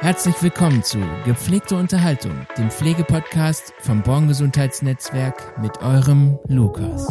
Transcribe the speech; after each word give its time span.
Herzlich 0.00 0.34
willkommen 0.42 0.82
zu 0.82 0.98
Gepflegte 1.24 1.74
Unterhaltung, 1.74 2.46
dem 2.58 2.70
Pflegepodcast 2.70 3.72
vom 3.78 4.02
Born 4.02 4.28
Gesundheitsnetzwerk 4.28 5.58
mit 5.58 5.80
eurem 5.80 6.38
Lukas. 6.48 7.08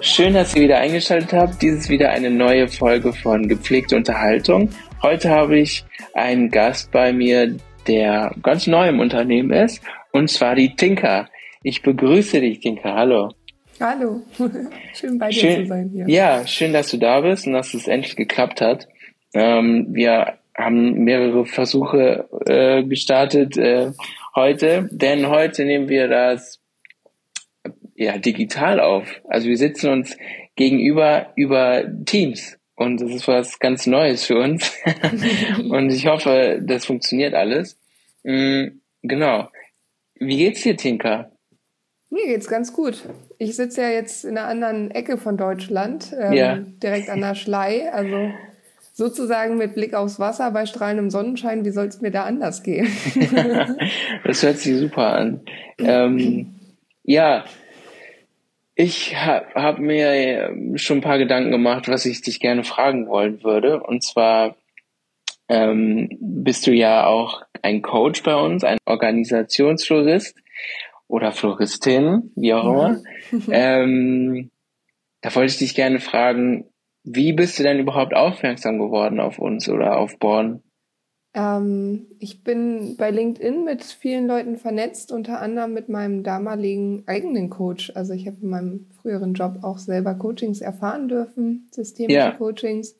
Schön, 0.00 0.34
dass 0.34 0.56
ihr 0.56 0.62
wieder 0.62 0.78
eingeschaltet 0.78 1.32
habt. 1.32 1.62
Dies 1.62 1.74
ist 1.74 1.88
wieder 1.88 2.10
eine 2.10 2.30
neue 2.30 2.66
Folge 2.66 3.12
von 3.12 3.46
Gepflegte 3.46 3.94
Unterhaltung. 3.94 4.70
Heute 5.02 5.30
habe 5.30 5.60
ich 5.60 5.84
einen 6.14 6.50
Gast 6.50 6.90
bei 6.90 7.12
mir, 7.12 7.56
der 7.86 8.34
ganz 8.42 8.66
neu 8.66 8.88
im 8.88 8.98
Unternehmen 8.98 9.52
ist, 9.52 9.80
und 10.10 10.28
zwar 10.28 10.56
die 10.56 10.74
Tinka. 10.74 11.28
Ich 11.62 11.82
begrüße 11.82 12.40
dich, 12.40 12.58
Tinka. 12.58 12.94
Hallo. 12.94 13.30
Hallo, 13.80 14.20
schön 14.94 15.18
bei 15.18 15.30
dir 15.30 15.40
Schön, 15.40 15.62
zu 15.62 15.66
sein 15.68 15.88
hier. 15.88 16.06
ja, 16.06 16.46
schön, 16.46 16.74
dass 16.74 16.90
du 16.90 16.98
da 16.98 17.22
bist 17.22 17.46
und 17.46 17.54
dass 17.54 17.72
es 17.72 17.88
endlich 17.88 18.14
geklappt 18.14 18.60
hat. 18.60 18.86
Ähm, 19.32 19.86
wir 19.88 20.34
haben 20.54 21.02
mehrere 21.04 21.46
Versuche 21.46 22.28
äh, 22.44 22.84
gestartet 22.84 23.56
äh, 23.56 23.92
heute, 24.34 24.86
denn 24.92 25.30
heute 25.30 25.64
nehmen 25.64 25.88
wir 25.88 26.08
das 26.08 26.60
ja 27.94 28.18
digital 28.18 28.80
auf. 28.80 29.22
Also 29.24 29.48
wir 29.48 29.56
sitzen 29.56 29.88
uns 29.90 30.14
gegenüber 30.56 31.32
über 31.34 31.84
Teams 32.04 32.58
und 32.74 33.00
das 33.00 33.10
ist 33.10 33.28
was 33.28 33.58
ganz 33.60 33.86
Neues 33.86 34.26
für 34.26 34.38
uns. 34.38 34.76
und 35.70 35.88
ich 35.90 36.06
hoffe, 36.06 36.60
das 36.62 36.84
funktioniert 36.84 37.32
alles. 37.32 37.78
Mm, 38.24 38.66
genau. 39.02 39.48
Wie 40.16 40.36
geht's 40.36 40.64
dir, 40.64 40.76
Tinka? 40.76 41.30
Mir 42.10 42.26
geht's 42.26 42.48
ganz 42.48 42.72
gut. 42.72 43.04
Ich 43.38 43.54
sitze 43.54 43.82
ja 43.82 43.88
jetzt 43.90 44.24
in 44.24 44.36
einer 44.36 44.48
anderen 44.48 44.90
Ecke 44.90 45.16
von 45.16 45.36
Deutschland, 45.36 46.12
ähm, 46.18 46.32
Ja. 46.32 46.58
direkt 46.82 47.08
an 47.08 47.20
der 47.20 47.36
Schlei, 47.36 47.92
also 47.92 48.32
sozusagen 48.92 49.56
mit 49.56 49.74
Blick 49.74 49.94
aufs 49.94 50.18
Wasser 50.18 50.50
bei 50.50 50.66
strahlendem 50.66 51.10
Sonnenschein. 51.10 51.64
Wie 51.64 51.70
soll 51.70 51.86
es 51.86 52.00
mir 52.00 52.10
da 52.10 52.24
anders 52.24 52.62
gehen? 52.62 52.88
Das 54.24 54.42
hört 54.42 54.58
sich 54.58 54.76
super 54.76 55.14
an. 55.14 55.40
Ähm, 55.78 56.54
ja, 57.04 57.44
ich 58.74 59.16
habe 59.16 59.46
hab 59.54 59.78
mir 59.78 60.12
ähm, 60.12 60.78
schon 60.78 60.98
ein 60.98 61.02
paar 61.02 61.18
Gedanken 61.18 61.50
gemacht, 61.52 61.88
was 61.88 62.06
ich 62.06 62.22
dich 62.22 62.40
gerne 62.40 62.64
fragen 62.64 63.08
wollen 63.08 63.42
würde. 63.44 63.82
Und 63.82 64.02
zwar 64.02 64.56
ähm, 65.48 66.08
bist 66.20 66.66
du 66.66 66.72
ja 66.72 67.06
auch 67.06 67.42
ein 67.62 67.82
Coach 67.82 68.22
bei 68.22 68.34
uns, 68.34 68.64
ein 68.64 68.78
Organisationsflorist 68.86 70.34
oder 71.10 71.32
Floristin, 71.32 72.30
wie 72.36 72.54
auch 72.54 72.64
immer. 72.64 73.00
ähm, 73.50 74.50
da 75.20 75.34
wollte 75.34 75.52
ich 75.52 75.58
dich 75.58 75.74
gerne 75.74 76.00
fragen, 76.00 76.64
wie 77.04 77.32
bist 77.32 77.58
du 77.58 77.62
denn 77.62 77.78
überhaupt 77.78 78.14
aufmerksam 78.14 78.78
geworden 78.78 79.20
auf 79.20 79.38
uns 79.38 79.68
oder 79.68 79.98
auf 79.98 80.18
Born? 80.18 80.62
ähm, 81.32 82.06
ich 82.18 82.42
bin 82.42 82.96
bei 82.96 83.10
LinkedIn 83.10 83.64
mit 83.64 83.84
vielen 83.84 84.26
Leuten 84.26 84.56
vernetzt, 84.56 85.12
unter 85.12 85.40
anderem 85.40 85.72
mit 85.72 85.88
meinem 85.88 86.22
damaligen 86.22 87.04
eigenen 87.06 87.50
Coach. 87.50 87.92
Also 87.94 88.12
ich 88.14 88.26
habe 88.26 88.38
in 88.42 88.48
meinem 88.48 88.86
früheren 89.00 89.34
Job 89.34 89.58
auch 89.62 89.78
selber 89.78 90.14
Coachings 90.14 90.60
erfahren 90.60 91.08
dürfen, 91.08 91.68
systemische 91.70 92.18
Ja. 92.18 92.32
Coachings. 92.32 92.96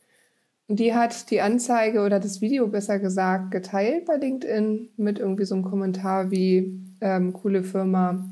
Und 0.68 0.78
die 0.78 0.94
hat 0.94 1.30
die 1.32 1.40
Anzeige 1.40 2.02
oder 2.02 2.20
das 2.20 2.40
Video 2.40 2.68
besser 2.68 3.00
gesagt 3.00 3.50
geteilt 3.50 4.04
bei 4.04 4.16
LinkedIn 4.16 4.90
mit 4.96 5.18
irgendwie 5.18 5.44
so 5.44 5.56
einem 5.56 5.64
Kommentar 5.64 6.30
wie 6.30 6.78
ähm, 7.00 7.32
coole 7.32 7.62
Firma, 7.62 8.24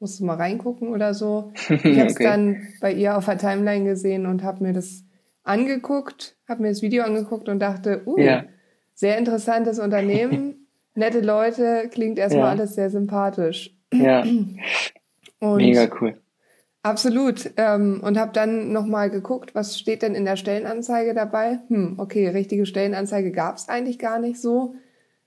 musst 0.00 0.20
du 0.20 0.24
mal 0.24 0.36
reingucken 0.36 0.88
oder 0.88 1.14
so. 1.14 1.52
Ich 1.84 1.98
habe 1.98 2.06
es 2.08 2.14
Okay. 2.14 2.24
dann 2.24 2.62
bei 2.80 2.92
ihr 2.92 3.16
auf 3.16 3.26
der 3.26 3.38
Timeline 3.38 3.84
gesehen 3.84 4.26
und 4.26 4.42
habe 4.42 4.62
mir 4.62 4.72
das 4.72 5.04
angeguckt, 5.42 6.36
habe 6.48 6.62
mir 6.62 6.68
das 6.68 6.82
Video 6.82 7.04
angeguckt 7.04 7.48
und 7.48 7.58
dachte, 7.60 8.02
uh, 8.06 8.18
Ja. 8.18 8.44
sehr 8.94 9.18
interessantes 9.18 9.78
Unternehmen, 9.78 10.66
nette 10.94 11.20
Leute, 11.20 11.88
klingt 11.90 12.18
erstmal 12.18 12.44
Ja. 12.44 12.50
alles 12.50 12.74
sehr 12.74 12.90
sympathisch. 12.90 13.76
Ja, 13.92 14.24
Und 15.40 15.56
mega 15.58 15.88
cool. 16.00 16.20
Absolut. 16.82 17.50
Ähm, 17.56 18.00
und 18.04 18.18
habe 18.18 18.32
dann 18.32 18.72
nochmal 18.72 19.08
geguckt, 19.08 19.54
was 19.54 19.78
steht 19.78 20.02
denn 20.02 20.14
in 20.14 20.26
der 20.26 20.36
Stellenanzeige 20.36 21.14
dabei? 21.14 21.60
Hm, 21.68 21.94
okay, 21.98 22.28
richtige 22.28 22.66
Stellenanzeige 22.66 23.32
gab 23.32 23.56
es 23.56 23.68
eigentlich 23.70 23.98
gar 23.98 24.18
nicht 24.18 24.38
so. 24.40 24.74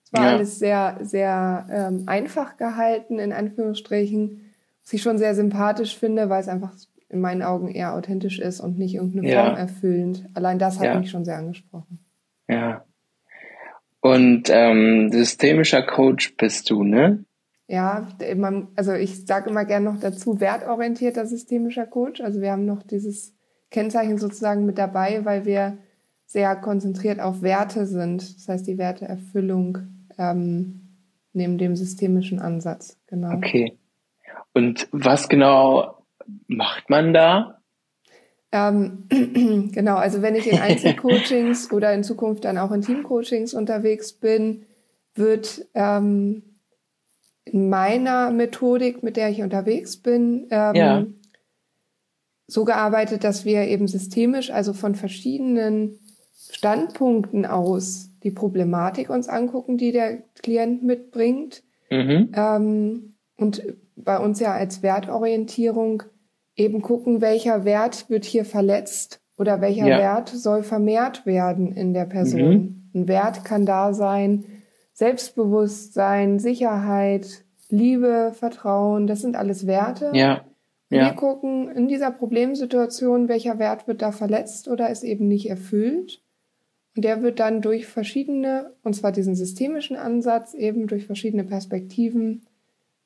Es 0.08 0.14
war 0.14 0.24
Ja. 0.24 0.36
alles 0.38 0.58
sehr, 0.58 0.98
sehr 1.02 1.66
ähm, 1.70 2.04
einfach 2.06 2.56
gehalten, 2.56 3.20
in 3.20 3.34
Anführungsstrichen. 3.34 4.54
Was 4.86 4.94
ich 4.94 5.02
schon 5.02 5.18
sehr 5.18 5.36
sympathisch 5.36 5.98
finde, 5.98 6.30
weil 6.30 6.40
es 6.40 6.48
einfach 6.48 6.74
in 7.10 7.20
meinen 7.20 7.42
Augen 7.44 7.68
eher 7.68 7.94
authentisch 7.94 8.40
ist 8.40 8.62
und 8.62 8.78
nicht 8.80 8.96
irgendeine 8.96 9.30
Ja. 9.30 9.44
Form 9.44 9.58
erfüllend. 9.58 10.26
Allein 10.34 10.60
das 10.60 10.80
hat 10.80 10.86
Ja. 10.86 10.98
mich 11.00 11.10
schon 11.12 11.26
sehr 11.26 11.38
angesprochen. 11.38 12.00
Ja. 12.48 12.86
Und 14.00 14.50
ähm, 14.50 15.12
systemischer 15.12 15.82
Coach 15.84 16.38
bist 16.38 16.70
du, 16.70 16.84
ne? 16.84 17.26
Ja, 17.68 18.08
also 18.78 18.94
ich 18.94 19.26
sage 19.26 19.50
immer 19.50 19.66
gern 19.66 19.84
noch 19.84 20.00
dazu, 20.00 20.40
wertorientierter 20.40 21.26
systemischer 21.26 21.86
Coach. 21.86 22.22
Also 22.22 22.40
wir 22.40 22.54
haben 22.54 22.64
noch 22.64 22.82
dieses 22.82 23.36
Kennzeichen 23.72 24.18
sozusagen 24.18 24.66
mit 24.66 24.78
dabei, 24.78 25.26
weil 25.26 25.44
wir 25.46 25.78
sehr 26.26 26.56
konzentriert 26.56 27.20
auf 27.20 27.42
Werte 27.42 27.86
sind. 27.86 28.38
Das 28.38 28.48
heißt, 28.48 28.68
die 28.68 28.78
Werteerfüllung 28.78 29.80
ähm, 30.18 30.82
neben 31.34 31.58
dem 31.58 31.76
systemischen 31.76 32.40
Ansatz. 32.40 32.98
Genau. 33.08 33.36
Okay. 33.36 33.78
Und 34.54 34.88
was 34.92 35.30
genau 35.30 36.04
macht 36.48 36.90
man 36.90 37.14
da? 37.14 37.62
Ähm, 38.52 39.08
genau, 39.74 39.96
also 39.96 40.22
wenn 40.22 40.36
ich 40.36 40.52
in 40.52 40.58
Einzelcoachings 40.58 41.72
oder 41.72 41.94
in 41.94 42.04
Zukunft 42.04 42.46
dann 42.46 42.58
auch 42.58 42.72
in 42.72 42.82
Teamcoachings 42.82 43.54
unterwegs 43.54 44.14
bin, 44.14 44.66
wird 45.16 45.66
ähm, 45.74 46.44
in 47.46 47.70
meiner 47.70 48.32
Methodik, 48.32 49.04
mit 49.04 49.18
der 49.18 49.30
ich 49.30 49.42
unterwegs 49.42 49.98
bin, 49.98 50.48
ähm, 50.50 50.76
Ja. 50.76 51.06
so 52.48 52.66
gearbeitet, 52.66 53.24
dass 53.24 53.46
wir 53.46 53.64
eben 53.64 53.88
systemisch, 53.88 54.52
also 54.52 54.74
von 54.74 54.96
verschiedenen 54.96 56.00
Standpunkten 56.50 57.46
aus 57.46 58.07
die 58.24 58.32
Problematik 58.32 59.10
uns 59.10 59.28
angucken, 59.30 59.78
die 59.78 59.92
der 59.92 60.24
Klient 60.42 60.84
mitbringt. 60.84 61.64
Mhm. 61.90 62.32
Ähm, 62.36 63.14
und 63.38 63.64
bei 63.96 64.18
uns 64.20 64.40
ja 64.40 64.54
als 64.54 64.84
Wertorientierung 64.84 66.04
eben 66.56 66.82
gucken, 66.82 67.22
welcher 67.22 67.66
Wert 67.66 68.10
wird 68.10 68.26
hier 68.26 68.46
verletzt 68.46 69.22
oder 69.38 69.62
welcher 69.62 69.88
Ja. 69.88 69.98
Wert 70.00 70.30
soll 70.30 70.64
vermehrt 70.64 71.26
werden 71.26 71.72
in 71.72 71.94
der 71.94 72.06
Person. 72.06 72.90
Ein 72.94 73.08
Wert 73.08 73.46
kann 73.46 73.66
da 73.66 73.94
sein, 73.94 74.46
Selbstbewusstsein, 74.94 76.40
Sicherheit, 76.40 77.44
Liebe, 77.70 78.32
Vertrauen, 78.34 79.08
das 79.08 79.22
sind 79.22 79.36
alles 79.36 79.68
Werte. 79.68 80.12
Ja. 80.14 80.46
Wir 80.90 81.00
Ja. 81.00 81.14
gucken 81.14 81.70
in 81.70 81.88
dieser 81.88 82.12
Problemsituation, 82.12 83.28
welcher 83.28 83.60
Wert 83.60 83.88
wird 83.88 84.02
da 84.02 84.12
verletzt 84.12 84.68
oder 84.70 84.90
ist 84.90 85.04
eben 85.04 85.28
nicht 85.28 85.50
erfüllt. 85.50 86.22
Und 86.98 87.04
der 87.04 87.22
wird 87.22 87.40
dann 87.40 87.62
durch 87.62 87.86
verschiedene, 87.86 88.72
und 88.84 88.96
zwar 88.96 89.12
diesen 89.12 89.36
systemischen 89.36 89.96
Ansatz, 89.96 90.56
eben 90.56 90.88
durch 90.88 91.06
verschiedene 91.06 91.44
Perspektiven 91.44 92.42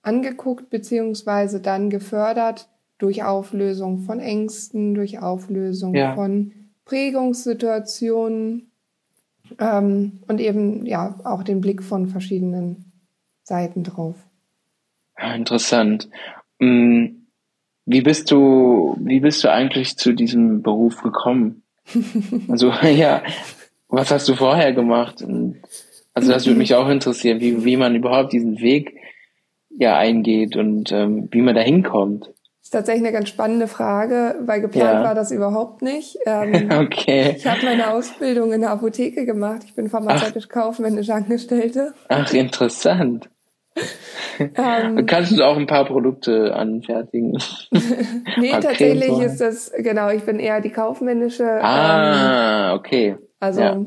angeguckt, 0.02 0.69
beziehungsweise 0.69 1.59
dann 1.59 1.90
gefördert 1.90 2.69
durch 3.00 3.24
Auflösung 3.24 4.00
von 4.00 4.22
Ängsten, 4.22 4.94
durch 4.94 5.19
Auflösung 5.19 5.94
Ja. 5.94 6.16
von 6.16 6.53
Prägungssituationen 6.85 8.72
ähm, 9.59 10.19
und 10.28 10.40
eben 10.40 10.85
ja 10.85 11.19
auch 11.25 11.44
den 11.44 11.59
Blick 11.59 11.84
von 11.84 12.08
verschiedenen 12.08 12.94
Seiten 13.44 13.84
drauf. 13.84 14.16
Ah, 15.16 15.35
interessant. 15.35 16.09
Mm, 16.59 17.08
Wie 17.85 18.02
bist 18.02 18.31
du, 18.31 18.96
wie 19.02 19.19
bist 19.19 19.44
du 19.44 19.52
eigentlich 19.52 19.97
zu 19.97 20.13
diesem 20.13 20.62
Beruf 20.62 21.02
gekommen? 21.02 21.64
Also, 22.47 22.72
ja, 22.84 23.22
was 23.91 24.11
hast 24.11 24.28
du 24.28 24.35
vorher 24.35 24.73
gemacht? 24.73 25.22
Und, 25.22 25.61
also, 26.14 26.32
das 26.32 26.46
würde 26.46 26.58
mich 26.58 26.73
auch 26.76 26.90
interessieren, 26.90 27.40
wie, 27.40 27.64
wie 27.64 27.78
man 27.78 27.96
überhaupt 27.96 28.34
diesen 28.34 28.59
Weg 28.61 28.96
ja 29.78 29.97
eingeht 29.97 30.55
und 30.58 30.91
ähm, 30.91 31.29
wie 31.32 31.41
man 31.41 31.55
da 31.55 31.61
hinkommt. 31.61 32.26
Das 32.26 32.67
ist 32.67 32.72
tatsächlich 32.72 33.03
eine 33.05 33.14
ganz 33.14 33.29
spannende 33.29 33.67
Frage, 33.67 34.35
weil 34.46 34.61
geplant 34.61 34.99
Ja. 34.99 35.03
war 35.03 35.16
das 35.16 35.32
überhaupt 35.32 35.82
nicht. 35.82 36.17
Ähm, 36.26 36.70
Okay. 36.79 37.35
ich 37.38 37.47
habe 37.47 37.66
meine 37.66 37.90
Ausbildung 37.90 38.52
in 38.53 38.61
der 38.61 38.72
Apotheke 38.72 39.26
gemacht. 39.26 39.61
Ich 39.66 39.73
bin 39.76 39.90
pharmazeutisch-kaufmännische 39.90 41.14
Angestellte. 41.14 41.94
Ach, 42.09 42.32
interessant. 42.34 43.29
Ähm, 44.55 45.05
Kannst 45.05 45.37
du 45.37 45.44
auch 45.44 45.55
ein 45.58 45.67
paar 45.67 45.85
Produkte 45.85 46.53
anfertigen? 46.55 47.37
nee, 48.37 48.52
tatsächlich 48.59 49.17
ist 49.20 49.40
das, 49.40 49.72
genau, 49.78 50.09
ich 50.09 50.23
bin 50.23 50.40
eher 50.40 50.61
die 50.61 50.72
kaufmännische, 50.72 51.44
ähm, 51.44 51.61
Ah, 51.64 52.73
okay. 52.76 53.17
Also 53.41 53.59
ja. 53.59 53.84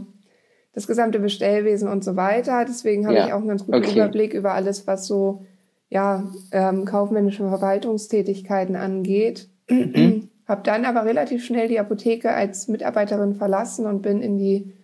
das 0.75 0.87
gesamte 0.87 1.19
Bestellwesen 1.19 1.89
und 1.89 2.05
so 2.05 2.17
weiter. 2.17 2.67
Deswegen 2.67 3.07
habe 3.07 3.17
Ja, 3.17 3.27
ich 3.27 3.33
auch 3.33 3.39
einen 3.39 3.49
ganz 3.49 3.65
guten 3.65 3.79
okay. 3.79 3.93
Überblick 3.93 4.35
über 4.35 4.53
alles, 4.53 4.87
was 4.87 5.07
so 5.07 5.47
ja, 5.89 6.25
ähm, 6.53 6.85
kaufmännische 6.85 7.49
Verwaltungstätigkeiten 7.49 8.77
angeht. 8.77 9.49
Mhm. 9.71 10.29
habe 10.47 10.61
dann 10.63 10.85
aber 10.85 11.07
relativ 11.07 11.43
schnell 11.43 11.69
die 11.69 11.81
Apotheke 11.81 12.35
als 12.35 12.69
Mitarbeiterin 12.69 13.35
verlassen 13.35 13.87
und 13.87 14.03
bin 14.03 14.21
in 14.21 14.37
die 14.37 14.75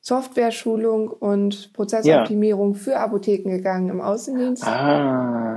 Software-Schulung 0.00 1.08
und 1.08 1.72
Prozessoptimierung 1.72 2.74
ja. 2.74 2.78
für 2.78 2.98
Apotheken 2.98 3.50
gegangen 3.50 3.88
im 3.88 4.02
Außendienst. 4.02 4.66
Ah. 4.66 5.47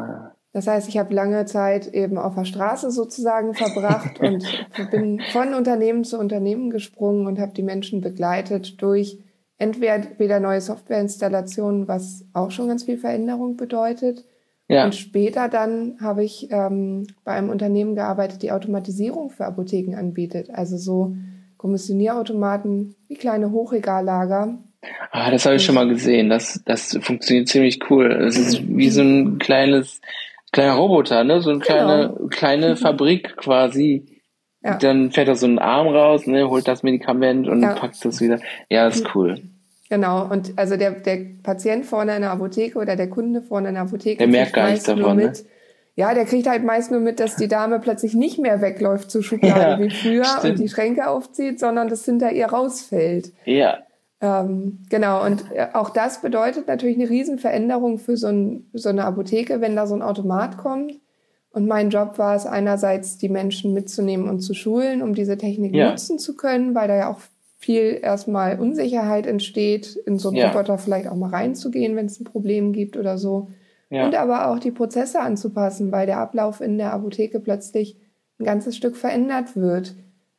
Das 0.54 0.68
heißt, 0.68 0.90
ich 0.90 0.98
habe 0.98 1.14
lange 1.14 1.46
Zeit 1.46 1.88
eben 1.94 2.18
auf 2.18 2.36
der 2.36 2.46
Straße 2.46 2.92
sozusagen 2.92 3.54
verbracht 3.54 4.20
und 4.22 4.46
bin 4.92 5.22
von 5.32 5.54
Unternehmen 5.54 6.04
zu 6.04 6.20
Unternehmen 6.20 6.70
gesprungen 6.70 7.28
und 7.28 7.40
habe 7.40 7.54
die 7.54 7.64
Menschen 7.64 8.02
begleitet 8.02 8.82
durch 8.82 9.20
entweder 9.58 10.40
neue 10.40 10.60
Softwareinstallationen, 10.60 11.88
was 11.88 12.26
auch 12.34 12.52
schon 12.52 12.68
ganz 12.68 12.84
viel 12.84 12.98
Veränderung 12.98 13.58
bedeutet. 13.58 14.26
Ja. 14.68 14.86
Und 14.86 14.96
später 14.96 15.50
dann 15.50 15.98
habe 16.02 16.24
ich 16.24 16.48
ähm, 16.50 17.06
bei 17.24 17.34
einem 17.34 17.50
Unternehmen 17.50 17.94
gearbeitet, 17.94 18.42
die 18.42 18.52
Automatisierung 18.52 19.30
für 19.30 19.46
Apotheken 19.46 19.96
anbietet. 19.96 20.50
Also 20.50 20.78
so 20.78 21.16
Kommissionierautomaten 21.58 22.96
wie 23.08 23.16
kleine 23.16 23.52
Hochregallager. 23.52 24.58
Ah, 25.12 25.30
das 25.30 25.46
habe 25.46 25.58
ich 25.58 25.64
schon 25.66 25.76
mal 25.76 25.88
gesehen. 25.88 26.30
Das, 26.30 26.62
das 26.66 26.98
funktioniert 27.02 27.50
ziemlich 27.50 27.92
cool. 27.92 28.12
Es 28.12 28.38
ist 28.38 28.68
wie 28.68 28.90
so 28.90 29.02
ein 29.02 29.38
kleines, 29.38 30.02
kleiner 30.52 30.74
Roboter, 30.74 31.24
ne? 31.24 31.42
So 31.42 31.52
eine 31.52 31.60
kleine, 31.60 32.14
genau. 32.16 32.28
kleine 32.30 32.76
Fabrik 32.76 33.38
quasi. 33.38 34.22
Ja. 34.64 34.78
Dann 34.78 35.12
fährt 35.12 35.28
da 35.28 35.36
so 35.36 35.48
ein 35.48 35.58
Arm 35.58 35.88
raus, 35.88 36.28
ne, 36.28 36.48
holt 36.48 36.68
das 36.68 36.84
Medikament 36.84 37.48
und 37.48 37.64
ja. 37.64 37.74
packt 37.74 38.04
das 38.06 38.22
wieder. 38.22 38.40
Ja, 38.70 38.86
das 38.86 38.98
ist 38.98 39.16
cool. 39.16 39.42
Genau, 39.90 40.24
und 40.26 40.54
also 40.58 40.78
der, 40.78 40.92
der 40.92 41.18
Patient 41.44 41.86
vorne 41.86 42.16
in 42.16 42.22
der 42.22 42.32
Apotheke 42.32 42.78
oder 42.78 42.96
der 42.96 43.10
Kunde 43.10 43.42
vorne 43.42 43.70
in 43.70 43.74
der 43.74 43.84
Apotheke, 43.84 44.20
der 44.20 44.28
merkt 44.28 44.54
gar 44.54 44.70
nichts 44.70 44.86
davon. 44.86 45.18
Ne? 45.18 45.26
Mit, 45.26 45.34
ne? 45.34 45.50
Ja, 45.96 46.14
der 46.14 46.26
kriegt 46.26 46.48
halt 46.48 46.64
meist 46.64 46.92
nur 46.92 47.02
mit, 47.02 47.20
dass 47.20 47.36
die 47.36 47.50
Dame 47.50 47.80
plötzlich 47.80 48.14
nicht 48.14 48.40
mehr 48.40 48.62
wegläuft 48.62 49.12
zur 49.12 49.24
Schublade 49.24 49.60
ja, 49.60 49.80
wie 49.80 49.90
früher 49.90 50.24
stimmt. 50.24 50.46
und 50.46 50.60
die 50.60 50.70
Schränke 50.70 51.10
aufzieht, 51.10 51.60
sondern 51.60 51.90
das 51.90 52.06
hinter 52.06 52.32
ihr 52.32 52.46
rausfällt. 52.46 53.34
Ja. 53.44 53.80
Ähm, 54.22 54.80
genau, 54.90 55.26
und 55.26 55.52
äh, 55.52 55.68
auch 55.74 55.90
das 55.90 56.22
bedeutet 56.22 56.68
natürlich 56.68 56.96
eine 56.96 57.10
Riesenveränderung 57.10 57.98
für 57.98 58.18
so, 58.18 58.28
ein, 58.28 58.70
so 58.74 58.90
eine 58.90 59.06
Apotheke, 59.06 59.62
wenn 59.62 59.76
da 59.76 59.88
so 59.88 59.96
ein 59.96 60.04
Automat 60.04 60.58
kommt. 60.58 60.94
Und 61.54 61.68
mein 61.68 61.90
Job 61.90 62.18
war 62.18 62.36
es 62.36 62.46
einerseits, 62.46 63.18
die 63.18 63.30
Menschen 63.30 63.74
mitzunehmen 63.74 64.30
und 64.30 64.40
zu 64.40 64.54
schulen, 64.54 65.02
um 65.02 65.16
diese 65.16 65.38
Technik 65.38 65.76
ja. 65.76 65.90
nutzen 65.90 66.20
zu 66.20 66.38
können, 66.38 66.76
weil 66.76 66.88
da 66.88 66.96
ja 66.96 67.12
auch 67.12 67.20
viel 67.58 68.00
erstmal 68.02 68.60
Unsicherheit 68.60 69.28
entsteht, 69.28 69.96
in 70.06 70.18
so 70.18 70.30
einen 70.30 70.38
ja. 70.38 70.50
Roboter 70.50 70.78
vielleicht 70.78 71.08
auch 71.08 71.16
mal 71.16 71.30
reinzugehen, 71.30 71.96
wenn 71.96 72.06
es 72.06 72.20
ein 72.20 72.26
Problem 72.26 72.74
gibt 72.74 72.98
oder 72.98 73.18
so. 73.18 73.50
Ja. 73.90 74.06
Und 74.06 74.16
aber 74.16 74.50
auch 74.50 74.60
die 74.60 74.72
Prozesse 74.72 75.20
anzupassen, 75.20 75.92
weil 75.92 76.06
der 76.06 76.20
Ablauf 76.20 76.62
in 76.62 76.78
der 76.78 76.94
Apotheke 76.94 77.40
plötzlich 77.40 77.98
ein 78.40 78.46
ganzes 78.46 78.78
Stück 78.78 78.96
verändert 78.96 79.56
wird. 79.56 79.96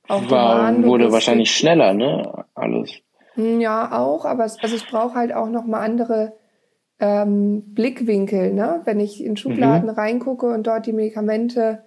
Auch 0.09 0.31
War, 0.31 0.83
wurde 0.83 1.13
wahrscheinlich 1.13 1.51
schneller, 1.51 1.93
ne? 1.93 2.45
Alles. 2.55 2.91
Ja, 3.37 3.99
auch, 3.99 4.25
aber 4.25 4.45
es, 4.45 4.59
also 4.63 4.77
es 4.77 4.85
braucht 4.85 5.15
halt 5.15 5.33
auch 5.33 5.49
nochmal 5.49 5.83
andere 5.83 6.35
ähm, 7.01 7.75
Blickwinkel, 7.75 8.53
ne? 8.53 8.81
Wenn 8.85 9.01
ich 9.01 9.25
in 9.25 9.37
Schubladen 9.37 9.89
mhm. 9.89 9.95
reingucke 9.95 10.47
und 10.47 10.67
dort 10.67 10.87
die 10.87 10.93
Medikamente 10.93 11.83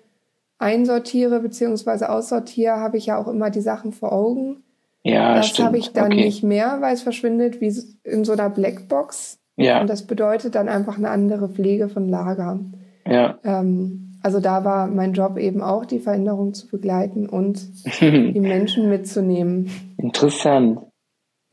einsortiere 0.57 1.39
bzw. 1.39 2.05
aussortiere, 2.05 2.77
habe 2.77 2.97
ich 2.97 3.07
ja 3.07 3.17
auch 3.17 3.27
immer 3.27 3.49
die 3.49 3.61
Sachen 3.61 3.91
vor 3.91 4.11
Augen. 4.11 4.63
Ja, 5.03 5.35
das 5.35 5.57
habe 5.59 5.77
ich 5.77 5.93
dann 5.93 6.13
okay. 6.13 6.23
nicht 6.23 6.43
mehr, 6.43 6.77
weil 6.81 6.93
es 6.93 7.03
verschwindet 7.03 7.61
wie 7.61 7.73
in 8.03 8.25
so 8.25 8.33
einer 8.33 8.49
Blackbox. 8.49 9.39
Ja. 9.55 9.79
Und 9.81 9.89
das 9.89 10.07
bedeutet 10.07 10.55
dann 10.55 10.67
einfach 10.67 10.97
eine 10.97 11.09
andere 11.09 11.47
Pflege 11.47 11.89
von 11.89 12.09
Lager. 12.09 12.59
Ja. 13.07 13.37
Ähm, 13.43 14.19
also 14.23 14.39
da 14.39 14.65
war 14.65 14.87
mein 14.87 15.13
Job 15.13 15.37
eben 15.37 15.61
auch, 15.61 15.85
die 15.85 15.99
Veränderung 15.99 16.55
zu 16.55 16.67
begleiten 16.67 17.29
und 17.29 17.69
die 18.01 18.39
Menschen 18.39 18.89
mitzunehmen. 18.89 19.69
Interessant. 19.97 20.79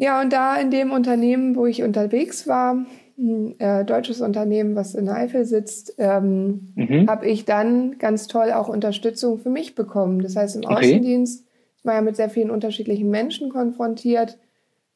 Ja, 0.03 0.21
und 0.21 0.33
da 0.33 0.57
in 0.57 0.71
dem 0.71 0.91
Unternehmen, 0.91 1.55
wo 1.55 1.67
ich 1.67 1.83
unterwegs 1.83 2.49
war, 2.49 2.85
ein 3.17 3.61
äh, 3.61 3.85
deutsches 3.85 4.21
Unternehmen, 4.21 4.75
was 4.75 4.95
in 4.95 5.09
Eifel 5.09 5.45
sitzt, 5.45 5.95
ähm, 5.99 6.73
mhm. 6.75 7.09
habe 7.09 7.27
ich 7.27 7.45
dann 7.45 7.99
ganz 7.99 8.27
toll 8.27 8.51
auch 8.51 8.69
Unterstützung 8.69 9.39
für 9.39 9.51
mich 9.51 9.77
bekommen. 9.77 10.21
Das 10.21 10.35
heißt, 10.35 10.57
im 10.57 10.65
okay. 10.65 10.75
Außendienst 10.75 11.47
war 11.85 11.95
ja 11.95 12.01
mit 12.01 12.17
sehr 12.17 12.31
vielen 12.31 12.51
unterschiedlichen 12.51 13.11
Menschen 13.11 13.49
konfrontiert. 13.51 14.39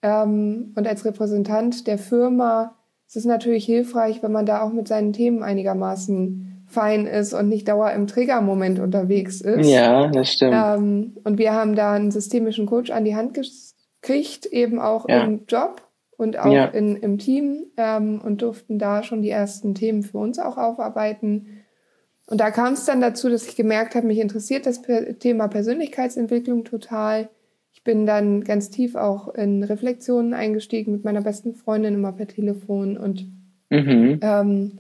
Ähm, 0.02 0.72
und 0.74 0.88
als 0.88 1.04
Repräsentant 1.04 1.86
der 1.86 1.98
Firma 1.98 2.76
es 3.08 3.14
ist 3.14 3.24
natürlich 3.24 3.64
hilfreich, 3.64 4.22
wenn 4.22 4.32
man 4.32 4.46
da 4.46 4.62
auch 4.62 4.72
mit 4.72 4.88
seinen 4.88 5.12
Themen 5.12 5.42
einigermaßen 5.42 6.64
fein 6.66 7.06
ist 7.06 7.32
und 7.32 7.48
nicht 7.48 7.68
dauer 7.68 7.92
im 7.92 8.08
Triggermoment 8.08 8.80
unterwegs 8.80 9.40
ist. 9.40 9.68
Ja, 9.68 10.08
das 10.08 10.32
stimmt. 10.32 10.54
Ähm, 10.56 11.16
und 11.22 11.38
wir 11.38 11.52
haben 11.52 11.76
da 11.76 11.92
einen 11.92 12.10
systemischen 12.10 12.66
Coach 12.66 12.90
an 12.90 13.04
die 13.04 13.14
Hand 13.14 13.34
gekriegt, 14.06 14.46
eben 14.46 14.78
auch 14.78 15.08
ja. 15.08 15.24
im 15.24 15.46
Job 15.46 15.82
und 16.16 16.38
auch 16.38 16.52
ja. 16.52 16.66
in, 16.66 16.96
im 16.96 17.18
Team 17.18 17.66
ähm, 17.76 18.20
und 18.22 18.42
durften 18.42 18.78
da 18.78 19.02
schon 19.02 19.22
die 19.22 19.30
ersten 19.30 19.74
Themen 19.74 20.02
für 20.02 20.18
uns 20.18 20.38
auch 20.38 20.56
aufarbeiten. 20.56 21.64
Und 22.28 22.40
da 22.40 22.50
kam 22.50 22.72
es 22.72 22.84
dann 22.84 23.00
dazu, 23.00 23.28
dass 23.28 23.46
ich 23.46 23.56
gemerkt 23.56 23.94
habe, 23.94 24.06
mich 24.06 24.18
interessiert 24.18 24.66
das 24.66 24.82
Thema 25.18 25.48
Persönlichkeitsentwicklung 25.48 26.64
total 26.64 27.28
bin 27.86 28.04
dann 28.04 28.42
ganz 28.42 28.68
tief 28.68 28.96
auch 28.96 29.32
in 29.32 29.62
Reflexionen 29.62 30.34
eingestiegen 30.34 30.92
mit 30.92 31.04
meiner 31.04 31.22
besten 31.22 31.54
Freundin 31.54 31.94
immer 31.94 32.12
per 32.12 32.26
Telefon 32.26 32.98
und 32.98 33.26
mhm. 33.70 34.18
ähm, 34.20 34.78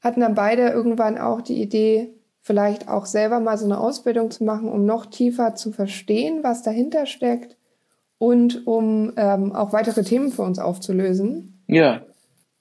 hatten 0.00 0.20
dann 0.20 0.34
beide 0.34 0.68
irgendwann 0.68 1.16
auch 1.16 1.40
die 1.40 1.62
Idee, 1.62 2.10
vielleicht 2.42 2.88
auch 2.88 3.06
selber 3.06 3.38
mal 3.38 3.56
so 3.56 3.66
eine 3.66 3.78
Ausbildung 3.78 4.30
zu 4.30 4.44
machen, 4.44 4.68
um 4.68 4.84
noch 4.84 5.06
tiefer 5.06 5.54
zu 5.54 5.70
verstehen, 5.70 6.40
was 6.42 6.62
dahinter 6.62 7.06
steckt 7.06 7.56
und 8.20 8.66
um 8.66 9.14
ähm, 9.16 9.52
auch 9.52 9.72
weitere 9.72 10.04
Themen 10.04 10.30
für 10.30 10.42
uns 10.42 10.58
aufzulösen. 10.58 11.64
Ja. 11.66 12.02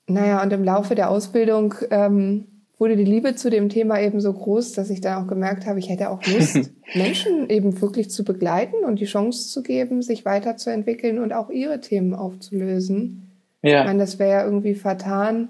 Naja, 0.08 0.42
und 0.42 0.54
im 0.54 0.64
Laufe 0.64 0.96
der 0.96 1.10
Ausbildung 1.12 1.76
ähm, 1.92 2.46
wurde 2.78 2.96
die 2.96 3.04
Liebe 3.04 3.36
zu 3.36 3.50
dem 3.50 3.68
Thema 3.68 4.00
eben 4.00 4.22
so 4.22 4.32
groß, 4.32 4.72
dass 4.72 4.90
ich 4.90 5.02
dann 5.02 5.22
auch 5.22 5.28
gemerkt 5.28 5.66
habe, 5.66 5.78
ich 5.78 5.90
hätte 5.90 6.12
auch 6.12 6.26
Lust, 6.26 6.72
Menschen 6.96 7.50
eben 7.50 7.80
wirklich 7.82 8.10
zu 8.10 8.24
begleiten 8.24 8.86
und 8.86 9.02
die 9.02 9.06
Chance 9.06 9.50
zu 9.50 9.62
geben, 9.62 10.02
sich 10.02 10.24
weiterzuentwickeln 10.24 11.20
und 11.20 11.34
auch 11.34 11.50
ihre 11.50 11.82
Themen 11.82 12.16
aufzulösen. 12.16 13.30
Ja. 13.62 13.82
Ich 13.82 13.88
meine, 13.88 14.00
das 14.00 14.18
wäre 14.18 14.32
ja 14.32 14.46
irgendwie 14.46 14.76
vertan, 14.76 15.50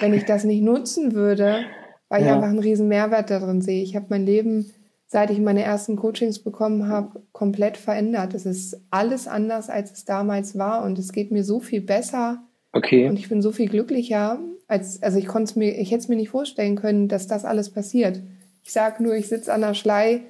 wenn 0.00 0.14
ich 0.14 0.24
das 0.24 0.42
nicht 0.42 0.64
nutzen 0.64 1.12
würde, 1.12 1.60
weil 2.08 2.22
ja. 2.22 2.26
ich 2.26 2.32
einfach 2.32 2.48
einen 2.48 2.58
riesen 2.58 2.88
Mehrwert 2.88 3.30
darin 3.30 3.62
sehe. 3.62 3.84
Ich 3.84 3.94
habe 3.94 4.06
mein 4.08 4.26
Leben, 4.26 4.72
seit 5.14 5.30
ich 5.30 5.38
meine 5.38 5.62
ersten 5.62 5.94
Coachings 5.94 6.40
bekommen 6.40 6.88
habe, 6.88 7.22
komplett 7.30 7.76
verändert. 7.76 8.34
Es 8.34 8.46
ist 8.46 8.80
alles 8.90 9.28
anders, 9.28 9.70
als 9.70 9.92
es 9.92 10.04
damals 10.04 10.58
war 10.58 10.82
und 10.82 10.98
es 10.98 11.12
geht 11.12 11.30
mir 11.30 11.44
so 11.44 11.60
viel 11.60 11.82
besser. 11.82 12.42
Okay. 12.72 13.08
Und 13.08 13.16
ich 13.16 13.28
bin 13.28 13.40
so 13.40 13.52
viel 13.52 13.68
glücklicher 13.68 14.40
als, 14.66 15.00
also 15.04 15.16
ich 15.16 15.28
konnte 15.28 15.56
mir, 15.56 15.78
ich 15.78 15.92
hätte 15.92 16.00
es 16.00 16.08
mir 16.08 16.16
nicht 16.16 16.30
vorstellen 16.30 16.74
können, 16.74 17.06
dass 17.06 17.28
das 17.28 17.44
alles 17.44 17.70
passiert. 17.70 18.22
Ich 18.64 18.72
sage 18.72 19.04
nur, 19.04 19.14
ich 19.14 19.28
sitze 19.28 19.54
an 19.54 19.60
der 19.60 19.74
Schlei 19.74 20.22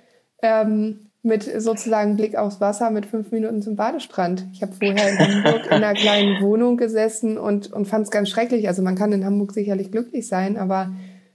ähm, 0.43 1.07
mit 1.23 1.45
sozusagen 1.45 2.17
Blick 2.17 2.37
aufs 2.37 2.61
Wasser 2.61 2.91
mit 2.91 3.07
fünf 3.07 3.33
Minuten 3.33 3.63
zum 3.63 3.77
Badestrand. 3.77 4.45
Ich 4.53 4.61
habe 4.61 4.75
vorher 4.75 5.13
in 5.13 5.19
Hamburg 5.19 5.65
in 5.65 5.73
einer 5.73 5.95
kleinen 5.95 6.43
Wohnung 6.43 6.77
gesessen 6.77 7.39
und, 7.39 7.73
und 7.73 7.87
fand 7.87 8.05
es 8.05 8.11
ganz 8.11 8.29
schrecklich. 8.29 8.69
Also 8.69 8.83
man 8.83 8.97
kann 8.97 9.13
in 9.13 9.25
Hamburg 9.25 9.53
sicherlich 9.53 9.91
glücklich 9.91 10.29
sein, 10.29 10.59
aber 10.59 10.93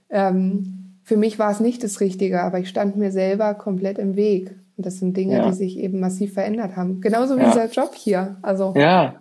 ähm, 0.08 0.79
für 1.10 1.16
mich 1.16 1.40
war 1.40 1.50
es 1.50 1.58
nicht 1.58 1.82
das 1.82 2.00
Richtige. 2.00 2.40
Aber 2.40 2.60
ich 2.60 2.68
stand 2.68 2.94
mir 2.94 3.10
selber 3.10 3.54
komplett 3.54 3.98
im 3.98 4.14
Weg. 4.14 4.52
Und 4.76 4.86
das 4.86 5.00
sind 5.00 5.16
Dinge, 5.16 5.38
ja. 5.38 5.48
die 5.48 5.56
sich 5.56 5.76
eben 5.76 5.98
massiv 5.98 6.34
verändert 6.34 6.76
haben. 6.76 7.00
Genauso 7.00 7.36
wie 7.36 7.40
ja. 7.40 7.50
dieser 7.50 7.68
Job 7.68 7.96
hier. 7.96 8.36
Also 8.42 8.74
ja, 8.76 9.20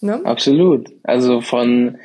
ne? 0.00 0.20
absolut. 0.24 0.92
Also 1.02 1.40
von 1.40 1.98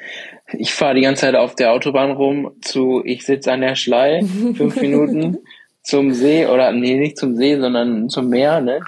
ich 0.51 0.73
fahre 0.73 0.95
die 0.95 1.01
ganze 1.01 1.21
Zeit 1.21 1.35
auf 1.35 1.53
der 1.53 1.73
Autobahn 1.73 2.09
rum 2.09 2.53
zu, 2.61 3.03
ich 3.05 3.23
sitze 3.23 3.51
an 3.51 3.61
der 3.61 3.75
Schlei, 3.75 4.23
fünf 4.55 4.81
Minuten 4.81 5.37
zum 5.83 6.11
See 6.11 6.47
oder 6.47 6.71
nee, 6.71 6.97
nicht 6.97 7.19
zum 7.19 7.35
See, 7.35 7.55
sondern 7.55 8.09
zum 8.09 8.29
Meer, 8.29 8.61
ne? 8.61 8.79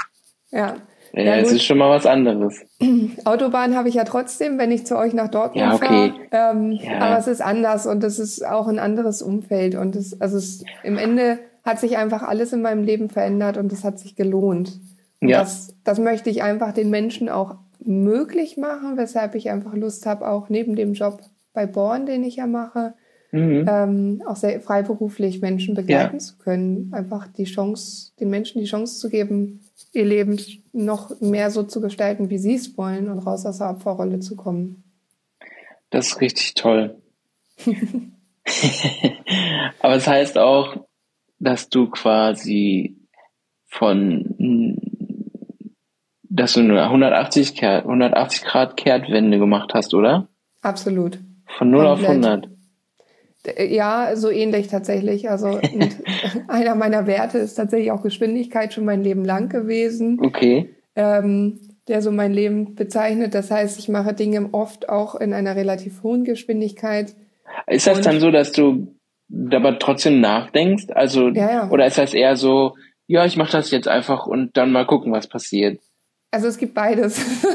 Ja. 0.50 0.78
Ja, 1.14 1.24
ja 1.24 1.36
es 1.38 1.52
ist 1.52 1.64
schon 1.64 1.78
mal 1.78 1.90
was 1.90 2.06
anderes. 2.06 2.62
Autobahn 3.26 3.76
habe 3.76 3.90
ich 3.90 3.96
ja 3.96 4.04
trotzdem, 4.04 4.58
wenn 4.58 4.72
ich 4.72 4.86
zu 4.86 4.98
euch 4.98 5.14
nach 5.14 5.30
Dortmund 5.30 5.68
ja, 5.68 5.76
okay. 5.76 6.14
fahre. 6.32 6.56
Ähm, 6.58 6.72
ja. 6.72 7.00
Aber 7.00 7.18
es 7.18 7.28
ist 7.28 7.42
anders 7.42 7.86
und 7.86 8.04
es 8.04 8.20
ist 8.20 8.46
auch 8.46 8.68
ein 8.68 8.80
anderes 8.80 9.22
Umfeld. 9.22 9.76
Und 9.76 9.96
es, 9.96 10.20
also 10.22 10.38
es, 10.38 10.64
im 10.84 10.98
Ende 10.98 11.40
hat 11.64 11.80
sich 11.80 11.98
einfach 11.98 12.24
alles 12.24 12.54
in 12.54 12.62
meinem 12.62 12.84
Leben 12.84 13.10
verändert 13.10 13.58
und 13.58 13.72
es 13.72 13.84
hat 13.84 14.00
sich 14.00 14.16
gelohnt. 14.16 14.80
Und 15.20 15.30
ja. 15.30 15.40
das, 15.40 15.76
das 15.84 16.00
möchte 16.00 16.30
ich 16.30 16.44
einfach 16.44 16.74
den 16.74 16.90
Menschen 16.90 17.30
auch 17.30 17.56
möglich 17.84 18.58
machen, 18.58 18.98
weshalb 18.98 19.36
ich 19.36 19.50
einfach 19.50 19.74
Lust 19.74 20.06
habe, 20.06 20.28
auch 20.28 20.50
neben 20.50 20.76
dem 20.76 20.94
Job 20.94 21.22
bei 21.54 21.66
Born, 21.66 22.06
den 22.06 22.24
ich 22.24 22.38
ja 22.38 22.48
mache, 22.48 22.94
mhm. 23.32 23.66
ähm, 23.68 24.24
auch 24.26 24.36
sehr 24.36 24.60
freiberuflich 24.62 25.42
Menschen 25.42 25.76
begleiten 25.76 26.16
ja. 26.16 26.20
zu 26.20 26.38
können. 26.38 26.92
Einfach 26.94 27.28
die 27.28 27.46
Chance, 27.46 28.12
den 28.20 28.30
Menschen 28.30 28.62
die 28.62 28.68
Chance 28.68 29.00
zu 29.00 29.10
geben, 29.10 29.62
ihr 29.94 30.06
Leben 30.06 30.40
noch 30.72 31.20
mehr 31.20 31.52
so 31.52 31.64
zu 31.64 31.82
gestalten, 31.82 32.30
wie 32.30 32.38
sie 32.38 32.56
es 32.56 32.78
wollen 32.78 33.10
und 33.10 33.20
raus 33.20 33.46
aus 33.46 33.58
der 33.58 33.72
Opferrolle 33.72 34.20
zu 34.20 34.36
kommen. 34.36 34.84
Das 35.90 36.08
ist 36.08 36.22
richtig 36.22 36.54
toll. 36.54 36.96
Aber 39.80 39.96
es 39.96 40.06
das 40.06 40.08
heißt 40.08 40.38
auch, 40.38 40.78
dass 41.40 41.70
du 41.70 41.90
quasi 41.90 42.98
von, 43.66 44.78
dass 46.24 46.54
du 46.54 46.62
eine 46.62 46.84
180, 46.84 47.56
Kehr, 47.56 47.80
180 47.80 48.44
Grad 48.44 48.78
Kehrtwende 48.78 49.40
gemacht 49.40 49.74
hast, 49.74 49.94
oder? 49.94 50.30
Absolut. 50.62 51.20
Von 51.46 51.70
0 51.72 51.86
Komplett. 51.86 52.08
auf 52.08 52.10
100. 52.10 52.51
Ja, 53.58 54.16
so 54.16 54.30
ähnlich 54.30 54.68
tatsächlich. 54.68 55.30
Also 55.30 55.60
einer 56.48 56.76
meiner 56.76 57.08
Werte 57.08 57.40
ist 57.40 57.56
tatsächlich 57.56 57.92
auch 57.92 58.04
Geschwindigkeit 58.04 58.74
schon 58.74 58.86
mein 58.86 59.04
Leben 59.04 59.26
lang 59.26 59.50
gewesen. 59.50 60.20
Okay. 60.22 60.76
Ähm, 60.96 61.60
der 61.88 62.02
so 62.02 62.12
mein 62.12 62.34
Leben 62.34 62.76
bezeichnet. 62.76 63.34
Das 63.34 63.50
heißt, 63.50 63.80
ich 63.80 63.90
mache 63.90 64.14
Dinge 64.14 64.50
oft 64.52 64.90
auch 64.90 65.16
in 65.16 65.34
einer 65.34 65.56
relativ 65.56 66.04
hohen 66.04 66.24
Geschwindigkeit. 66.24 67.16
Ist 67.68 67.88
das 67.88 67.98
Und 67.98 68.06
dann 68.06 68.20
so, 68.20 68.32
dass 68.32 68.52
du 68.52 68.96
aber 69.52 69.80
trotzdem 69.80 70.22
nachdenkst? 70.22 70.92
Also, 70.94 71.30
ja, 71.30 71.52
ja. 71.52 71.70
oder 71.70 71.86
ist 71.86 71.98
das 71.98 72.14
eher 72.14 72.36
so, 72.36 72.76
ja, 73.08 73.26
ich 73.26 73.38
mache 73.38 73.52
das 73.52 73.72
jetzt 73.72 73.88
einfach 73.88 74.28
und 74.28 74.56
dann 74.56 74.72
mal 74.72 74.86
gucken, 74.86 75.12
was 75.12 75.28
passiert? 75.28 75.80
Also 76.32 76.48
es 76.48 76.58
gibt 76.58 76.74
beides. 76.74 77.20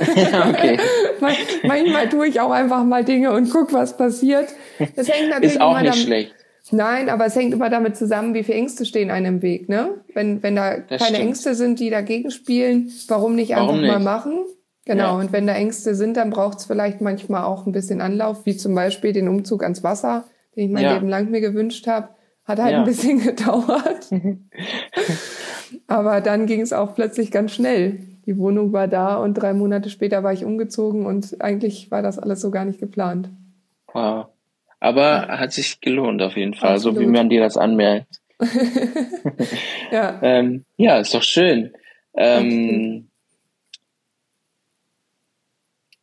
Okay. 0.49 0.79
Manchmal 1.67 2.09
tue 2.09 2.29
ich 2.29 2.41
auch 2.41 2.51
einfach 2.51 2.85
mal 2.85 3.05
Dinge 3.05 3.33
und 3.33 3.51
guck, 3.51 3.73
was 3.73 3.97
passiert. 3.97 4.49
Das 4.95 5.09
hängt 5.09 5.29
natürlich 5.31 5.55
Ist 5.55 5.61
auch 5.61 5.79
nicht 5.81 5.93
damit, 5.93 6.05
schlecht. 6.05 6.35
Nein, 6.73 7.09
aber 7.09 7.27
es 7.27 7.37
hängt 7.37 7.53
immer 7.53 7.71
damit 7.71 7.97
zusammen, 7.97 8.35
wie 8.35 8.43
viele 8.43 8.59
Ängste 8.59 8.85
stehen 8.85 9.11
einem 9.11 9.37
im 9.37 9.43
Weg. 9.43 9.69
Ne? 9.69 10.01
Wenn, 10.15 10.43
wenn 10.43 10.57
da 10.57 10.79
das 10.79 11.01
keine 11.01 11.17
stimmt. 11.17 11.29
Ängste 11.29 11.55
sind, 11.55 11.79
die 11.79 11.91
dagegen 11.91 12.31
spielen, 12.31 12.91
warum 13.09 13.37
nicht 13.37 13.53
warum 13.53 13.69
einfach 13.69 13.81
nicht? 13.81 13.93
mal 13.93 14.01
machen? 14.01 14.45
Genau, 14.85 15.15
ja. 15.15 15.21
und 15.21 15.33
wenn 15.33 15.47
da 15.47 15.55
Ängste 15.55 15.95
sind, 15.95 16.17
dann 16.17 16.31
braucht 16.31 16.59
es 16.59 16.67
vielleicht 16.67 17.01
manchmal 17.01 17.45
auch 17.45 17.67
ein 17.67 17.73
bisschen 17.73 18.01
Anlauf, 18.01 18.47
wie 18.47 18.57
zum 18.57 18.75
Beispiel 18.75 19.13
den 19.13 19.29
Umzug 19.29 19.63
ans 19.63 19.83
Wasser, 19.83 20.25
den 20.55 20.67
ich 20.67 20.71
mein 20.71 20.85
ja. 20.85 20.95
Leben 20.95 21.09
lang 21.09 21.31
mir 21.31 21.41
gewünscht 21.41 21.87
habe. 21.87 22.09
Hat 22.45 22.61
halt 22.61 22.73
ja. 22.73 22.79
ein 22.79 22.85
bisschen 22.85 23.21
gedauert. 23.25 24.11
aber 25.89 26.21
dann 26.21 26.47
ging 26.47 26.61
es 26.61 26.73
auch 26.73 26.95
plötzlich 26.95 27.31
ganz 27.31 27.53
schnell. 27.53 27.99
Die 28.27 28.39
Wohnung 28.39 28.73
war 28.73 28.89
da 28.89 29.17
und 29.17 29.35
drei 29.35 29.53
Monate 29.55 29.91
später 29.91 30.23
war 30.23 30.33
ich 30.33 30.45
umgezogen 30.45 31.07
und 31.07 31.41
eigentlich 31.41 31.91
war 31.91 32.03
das 32.03 32.19
alles 32.19 32.41
so 32.41 32.51
gar 32.51 32.65
nicht 32.65 32.81
geplant. 32.81 33.31
Wow. 33.93 34.27
Aber 34.87 35.27
hat 35.27 35.53
sich 35.53 35.81
gelohnt 35.81 36.23
auf 36.23 36.37
jeden 36.37 36.55
Fall, 36.55 36.75
Absolut. 36.75 36.95
so 36.95 37.01
wie 37.03 37.07
man 37.07 37.29
dir 37.29 37.41
das 37.41 37.57
anmerkt. 37.57 38.21
ja. 39.91 40.21
ähm, 40.23 40.65
ja, 40.77 40.99
ist 40.99 41.13
doch 41.13 41.25
schön. 41.25 41.73
Ähm, 42.17 43.09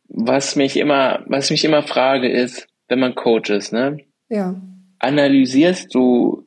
was 0.08 0.54
mich 0.54 0.76
immer, 0.76 1.24
was 1.24 1.48
mich 1.50 1.64
immer 1.64 1.82
frage 1.82 2.30
ist, 2.30 2.68
wenn 2.88 3.00
man 3.00 3.14
Coach 3.14 3.48
ist, 3.48 3.72
ne? 3.72 4.00
Ja. 4.28 4.54
Analysierst 4.98 5.94
du 5.94 6.46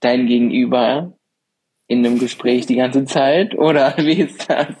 dein 0.00 0.26
Gegenüber 0.26 1.16
in 1.86 2.04
einem 2.04 2.18
Gespräch 2.18 2.66
die 2.66 2.74
ganze 2.74 3.04
Zeit 3.04 3.56
oder 3.56 3.94
wie 3.98 4.22
ist 4.22 4.50
das? 4.50 4.74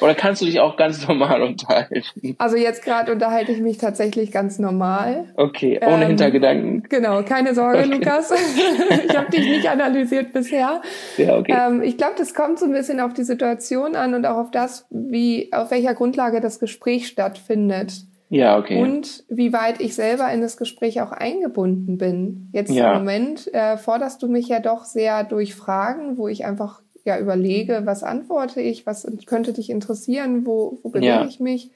Oder 0.00 0.14
kannst 0.14 0.42
du 0.42 0.46
dich 0.46 0.60
auch 0.60 0.76
ganz 0.76 1.06
normal 1.06 1.42
unterhalten? 1.42 2.36
Also 2.38 2.56
jetzt 2.56 2.84
gerade 2.84 3.12
unterhalte 3.12 3.52
ich 3.52 3.60
mich 3.60 3.78
tatsächlich 3.78 4.32
ganz 4.32 4.58
normal. 4.58 5.32
Okay, 5.36 5.80
ohne 5.84 6.02
ähm, 6.02 6.08
Hintergedanken. 6.08 6.84
Genau, 6.88 7.22
keine 7.22 7.54
Sorge, 7.54 7.78
okay. 7.78 7.88
Lukas. 7.88 8.32
ich 9.08 9.16
habe 9.16 9.30
dich 9.30 9.48
nicht 9.48 9.68
analysiert 9.68 10.32
bisher. 10.32 10.80
Ja, 11.16 11.36
okay. 11.36 11.56
Ähm, 11.56 11.82
ich 11.82 11.96
glaube, 11.96 12.14
das 12.16 12.34
kommt 12.34 12.58
so 12.58 12.66
ein 12.66 12.72
bisschen 12.72 13.00
auf 13.00 13.14
die 13.14 13.24
Situation 13.24 13.96
an 13.96 14.14
und 14.14 14.26
auch 14.26 14.36
auf 14.36 14.50
das, 14.50 14.86
wie 14.90 15.52
auf 15.52 15.70
welcher 15.70 15.94
Grundlage 15.94 16.40
das 16.40 16.58
Gespräch 16.58 17.08
stattfindet. 17.08 17.92
Ja, 18.28 18.58
okay. 18.58 18.82
Und 18.82 19.24
wie 19.28 19.52
weit 19.52 19.80
ich 19.80 19.94
selber 19.94 20.30
in 20.32 20.40
das 20.40 20.56
Gespräch 20.56 21.00
auch 21.00 21.12
eingebunden 21.12 21.96
bin. 21.96 22.50
Jetzt 22.52 22.72
ja. 22.72 22.92
im 22.92 22.98
Moment 22.98 23.52
äh, 23.54 23.76
forderst 23.76 24.22
du 24.22 24.28
mich 24.28 24.48
ja 24.48 24.58
doch 24.58 24.84
sehr 24.84 25.22
durch 25.24 25.54
Fragen, 25.54 26.18
wo 26.18 26.26
ich 26.26 26.44
einfach 26.44 26.82
ja 27.06 27.18
überlege, 27.18 27.82
was 27.84 28.02
antworte 28.02 28.60
ich, 28.60 28.86
was 28.86 29.06
könnte 29.26 29.52
dich 29.52 29.70
interessieren, 29.70 30.46
wo, 30.46 30.78
wo 30.82 30.90
bewege 30.90 31.06
ja. 31.06 31.26
ich 31.26 31.40
mich. 31.40 31.70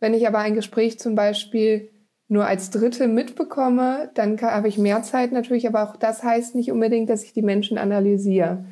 Wenn 0.00 0.14
ich 0.14 0.26
aber 0.26 0.38
ein 0.38 0.54
Gespräch 0.54 0.98
zum 0.98 1.14
Beispiel 1.14 1.90
nur 2.28 2.46
als 2.46 2.70
Dritte 2.70 3.08
mitbekomme, 3.08 4.10
dann 4.14 4.40
habe 4.40 4.68
ich 4.68 4.78
mehr 4.78 5.02
Zeit 5.02 5.32
natürlich, 5.32 5.66
aber 5.68 5.82
auch 5.84 5.96
das 5.96 6.22
heißt 6.22 6.54
nicht 6.54 6.72
unbedingt, 6.72 7.10
dass 7.10 7.22
ich 7.22 7.32
die 7.32 7.42
Menschen 7.42 7.78
analysiere. 7.78 8.64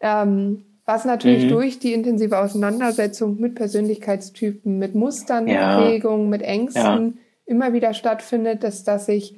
Ähm, 0.00 0.64
was 0.84 1.04
natürlich 1.04 1.44
mhm. 1.44 1.48
durch 1.48 1.78
die 1.78 1.92
intensive 1.92 2.38
Auseinandersetzung 2.38 3.40
mit 3.40 3.54
Persönlichkeitstypen, 3.56 4.78
mit 4.78 4.94
Mustern, 4.94 5.46
ja. 5.46 5.80
mit 5.80 5.86
Prägungen, 5.86 6.30
mit 6.30 6.42
Ängsten 6.42 6.82
ja. 6.82 7.12
immer 7.44 7.72
wieder 7.72 7.92
stattfindet, 7.92 8.62
dass, 8.62 8.84
dass 8.84 9.08
ich 9.08 9.34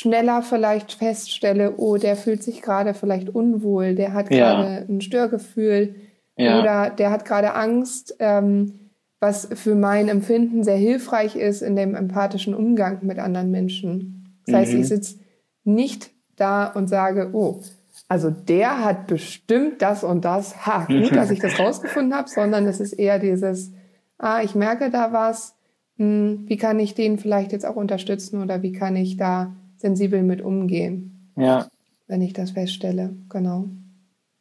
schneller 0.00 0.42
vielleicht 0.42 0.92
feststelle, 0.92 1.74
oh, 1.76 1.96
der 1.96 2.16
fühlt 2.16 2.42
sich 2.42 2.62
gerade 2.62 2.94
vielleicht 2.94 3.28
unwohl, 3.28 3.94
der 3.94 4.14
hat 4.14 4.30
gerade 4.30 4.80
ja. 4.80 4.84
ein 4.88 5.00
Störgefühl 5.00 5.94
oder 6.36 6.88
der 6.88 7.10
hat 7.10 7.26
gerade 7.26 7.54
Angst, 7.54 8.16
ähm, 8.18 8.90
was 9.20 9.48
für 9.52 9.74
mein 9.74 10.08
Empfinden 10.08 10.64
sehr 10.64 10.78
hilfreich 10.78 11.36
ist 11.36 11.60
in 11.60 11.76
dem 11.76 11.94
empathischen 11.94 12.54
Umgang 12.54 13.00
mit 13.02 13.18
anderen 13.18 13.50
Menschen. 13.50 14.38
Das 14.46 14.54
mhm. 14.54 14.58
heißt, 14.58 14.72
ich 14.72 14.78
mhm. 14.78 14.84
sitze 14.84 15.18
nicht 15.64 16.10
da 16.36 16.64
und 16.64 16.88
sage, 16.88 17.30
oh, 17.34 17.60
also 18.08 18.30
der 18.30 18.82
hat 18.82 19.06
bestimmt 19.06 19.82
das 19.82 20.02
und 20.02 20.24
das. 20.24 20.66
Ha, 20.66 20.86
gut, 20.86 21.14
dass 21.14 21.30
ich 21.30 21.40
das 21.40 21.58
rausgefunden 21.58 22.14
habe, 22.14 22.28
sondern 22.30 22.66
es 22.66 22.80
ist 22.80 22.94
eher 22.94 23.18
dieses, 23.18 23.72
ah, 24.16 24.40
ich 24.42 24.54
merke 24.54 24.90
da 24.90 25.12
was, 25.12 25.54
hm, 25.98 26.44
wie 26.46 26.56
kann 26.56 26.78
ich 26.78 26.94
den 26.94 27.18
vielleicht 27.18 27.52
jetzt 27.52 27.66
auch 27.66 27.76
unterstützen 27.76 28.42
oder 28.42 28.62
wie 28.62 28.72
kann 28.72 28.96
ich 28.96 29.18
da 29.18 29.54
sensibel 29.80 30.22
mit 30.22 30.40
umgehen? 30.40 31.32
Ja. 31.36 31.68
Wenn 32.06 32.22
ich 32.22 32.32
das 32.32 32.52
feststelle, 32.52 33.14
genau. 33.28 33.68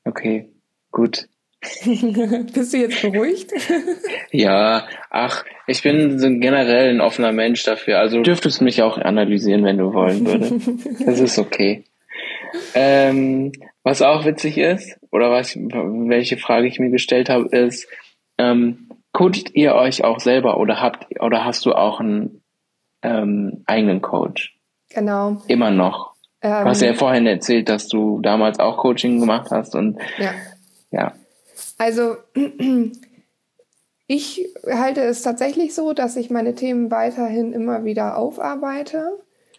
Okay, 0.06 0.50
gut. 0.92 1.28
Bist 1.84 2.74
du 2.74 2.78
jetzt 2.78 3.02
beruhigt? 3.02 3.52
ja, 4.32 4.88
ach, 5.10 5.44
ich 5.68 5.84
bin 5.84 6.18
so 6.18 6.30
generell 6.30 6.90
ein 6.90 7.02
offener 7.02 7.34
Mensch 7.34 7.64
dafür. 7.64 8.00
Also 8.00 8.22
dürftest 8.22 8.62
mich 8.62 8.82
auch 8.82 8.98
analysieren, 8.98 9.66
wenn 9.66 9.78
du 9.78 9.94
wollen 9.94 10.26
würdest. 10.26 10.54
Das 11.06 11.20
ist 11.20 11.38
okay. 11.38 11.84
Ähm, 12.74 13.52
was 13.84 14.02
auch 14.02 14.26
witzig 14.26 14.58
ist, 14.58 14.98
oder 15.12 15.32
was, 15.32 15.56
welche 15.56 16.38
Frage 16.38 16.68
ich 16.68 16.80
mir 16.80 16.90
gestellt 16.90 17.30
habe, 17.30 17.48
ist, 17.50 17.88
ähm, 18.38 18.90
coacht 19.12 19.54
ihr 19.54 19.76
euch 19.76 20.04
auch 20.04 20.20
selber 20.20 20.58
oder 20.58 20.82
habt 20.82 21.08
oder 21.20 21.44
hast 21.44 21.66
du 21.66 21.74
auch 21.74 22.00
einen 22.00 22.42
ähm, 23.02 23.64
eigenen 23.66 24.02
Coach? 24.02 24.59
Genau. 24.90 25.42
Immer 25.48 25.72
noch. 25.72 26.14
Ähm, 26.42 26.64
du 26.64 26.70
hast 26.70 26.82
ja 26.82 26.94
vorhin 26.94 27.28
erzählt, 27.28 27.70
dass 27.70 27.88
du 27.88 28.20
damals 28.22 28.60
auch 28.60 28.78
Coaching 28.78 29.20
gemacht 29.20 29.52
hast 29.52 29.76
und 29.76 30.00
ja. 30.18 30.32
ja. 30.92 31.14
Also 31.78 32.16
ich 34.08 34.48
halte 34.66 35.02
es 35.02 35.22
tatsächlich 35.22 35.74
so, 35.76 35.94
dass 35.94 36.16
ich 36.16 36.30
meine 36.30 36.56
Themen 36.56 36.92
weiterhin 36.92 37.54
immer 37.54 37.84
wieder 37.84 38.18
aufarbeite. 38.18 39.18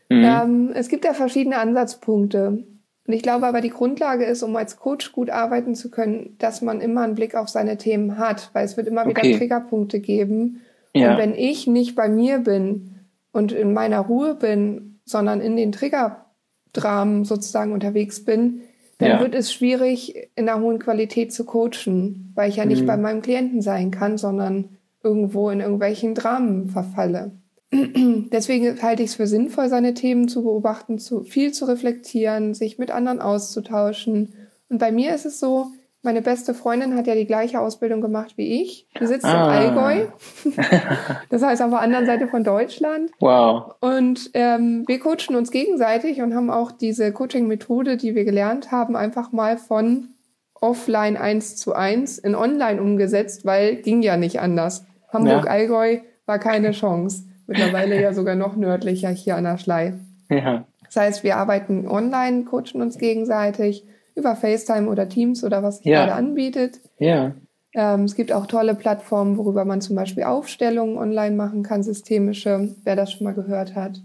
Mhm. 0.09 0.25
Ähm, 0.25 0.71
es 0.75 0.89
gibt 0.89 1.05
ja 1.05 1.15
verschiedene 1.15 1.59
Ansatzpunkte. 1.59 2.65
Und 3.07 3.15
ich 3.15 3.23
glaube 3.23 3.47
aber, 3.47 3.61
die 3.61 3.71
Grundlage 3.71 4.25
ist, 4.25 4.43
um 4.43 4.55
als 4.57 4.77
Coach 4.77 5.13
gut 5.13 5.31
arbeiten 5.31 5.75
zu 5.75 5.91
können, 5.91 6.37
dass 6.39 6.63
man 6.63 6.81
immer 6.81 7.03
einen 7.03 7.15
Blick 7.15 7.35
auf 7.35 7.49
seine 7.49 7.77
Themen 7.77 8.19
hat, 8.19 8.51
weil 8.53 8.65
es 8.65 8.77
wird 8.77 8.87
immer 8.87 9.07
wieder 9.07 9.21
okay. 9.21 9.37
Triggerpunkte 9.37 10.01
geben. 10.01 10.61
Ja. 10.95 11.13
Und 11.13 11.19
wenn 11.19 11.35
ich 11.35 11.67
nicht 11.67 11.95
bei 11.95 12.09
mir 12.09 12.39
bin 12.39 13.01
und 13.33 13.53
in 13.53 13.73
meiner 13.73 14.01
Ruhe 14.01 14.35
bin, 14.35 14.90
sondern 15.11 15.41
in 15.41 15.57
den 15.57 15.73
Triggerdramen 15.73 17.25
sozusagen 17.25 17.73
unterwegs 17.73 18.25
bin, 18.25 18.63
dann 18.99 19.09
ja. 19.09 19.21
wird 19.21 19.35
es 19.35 19.53
schwierig, 19.53 20.31
in 20.35 20.49
einer 20.49 20.61
hohen 20.61 20.79
Qualität 20.79 21.33
zu 21.33 21.45
coachen, 21.45 22.33
weil 22.35 22.51
ich 22.51 22.57
ja 22.57 22.67
nicht 22.67 22.83
mhm. 22.83 22.87
bei 22.87 22.97
meinem 22.97 23.23
Klienten 23.23 23.63
sein 23.63 23.91
kann, 23.91 24.19
sondern 24.19 24.77
irgendwo 25.03 25.49
in 25.49 25.61
irgendwelchen 25.61 26.15
Dramen 26.15 26.69
verfalle. 26.69 27.33
Deswegen 27.73 28.83
halte 28.83 29.03
ich 29.03 29.11
es 29.11 29.15
für 29.15 29.27
sinnvoll, 29.27 29.69
seine 29.69 29.95
Themen 29.95 30.29
zu 30.29 30.43
beobachten, 30.43 30.99
zu, 30.99 31.23
viel 31.23 31.53
zu 31.53 31.67
reflektieren, 31.67 32.53
sich 32.53 32.79
mit 32.79 32.91
anderen 32.91 33.21
auszutauschen. 33.21 34.35
Und 34.69 34.79
bei 34.79 34.93
mir 34.93 35.15
ist 35.15 35.25
es 35.25 35.41
so, 35.41 35.69
meine 36.03 36.23
beste 36.23 36.55
Freundin 36.55 36.97
hat 36.97 37.07
ja 37.07 37.15
die 37.15 37.27
gleiche 37.27 37.61
Ausbildung 37.61 38.01
gemacht 38.01 38.35
wie 38.37 38.63
ich. 38.63 38.89
Die 38.99 39.07
sitzt 39.07 39.27
ah. 39.27 39.63
im 39.63 39.77
Allgäu. 39.77 40.07
das 41.31 41.43
heißt 41.43 41.63
auf 41.63 41.71
der 41.71 41.81
anderen 41.81 42.07
Seite 42.07 42.27
von 42.27 42.45
Deutschland. 42.45 43.11
Wow. 43.21 43.75
Und 43.81 44.31
ähm, 44.35 44.85
wir 44.87 44.99
coachen 44.99 45.37
uns 45.37 45.51
gegenseitig 45.51 46.23
und 46.23 46.35
haben 46.35 46.51
auch 46.51 46.73
diese 46.73 47.13
Coaching-Methode, 47.13 47.97
die 47.97 48.15
wir 48.15 48.25
gelernt 48.25 48.73
haben, 48.73 48.97
einfach 48.97 49.33
mal 49.33 49.59
von 49.59 50.09
offline 50.55 51.17
eins 51.17 51.57
zu 51.57 51.75
eins 51.75 52.19
in 52.19 52.35
online 52.35 52.81
umgesetzt, 52.81 53.45
weil 53.45 53.77
ging 53.77 54.03
ja 54.03 54.17
nicht 54.17 54.41
anders. 54.41 54.85
Hamburg-Allgäu 55.13 56.01
war 56.27 56.39
keine 56.39 56.71
Chance 56.73 57.25
mittlerweile 57.51 58.01
ja 58.01 58.13
sogar 58.15 58.37
noch 58.37 58.57
nördlicher 58.57 59.09
hier 59.09 59.37
an 59.37 59.45
der 59.45 59.59
Schlei. 59.59 59.95
Ja. 60.31 60.65
Das 60.85 60.97
heißt, 60.97 61.25
wir 61.25 61.37
arbeiten 61.37 61.87
online, 61.87 62.45
coachen 62.45 62.81
uns 62.81 62.97
gegenseitig 62.97 63.85
über 64.21 64.37
FaceTime 64.37 64.89
oder 64.89 65.09
Teams 65.09 65.43
oder 65.43 65.63
was 65.63 65.79
sich 65.79 65.87
ja. 65.87 66.05
gerade 66.05 66.15
anbietet. 66.15 66.81
Ja. 66.99 67.33
Ähm, 67.75 68.05
es 68.05 68.15
gibt 68.15 68.33
auch 68.33 68.47
tolle 68.47 68.75
Plattformen, 68.75 69.37
worüber 69.37 69.65
man 69.65 69.81
zum 69.81 69.97
Beispiel 69.97 70.25
Aufstellungen 70.25 70.97
online 70.97 71.37
machen 71.37 71.63
kann, 71.63 71.83
systemische, 71.83 72.75
wer 72.85 72.97
das 72.97 73.13
schon 73.13 73.25
mal 73.25 73.35
gehört 73.35 73.75
hat. 73.75 74.01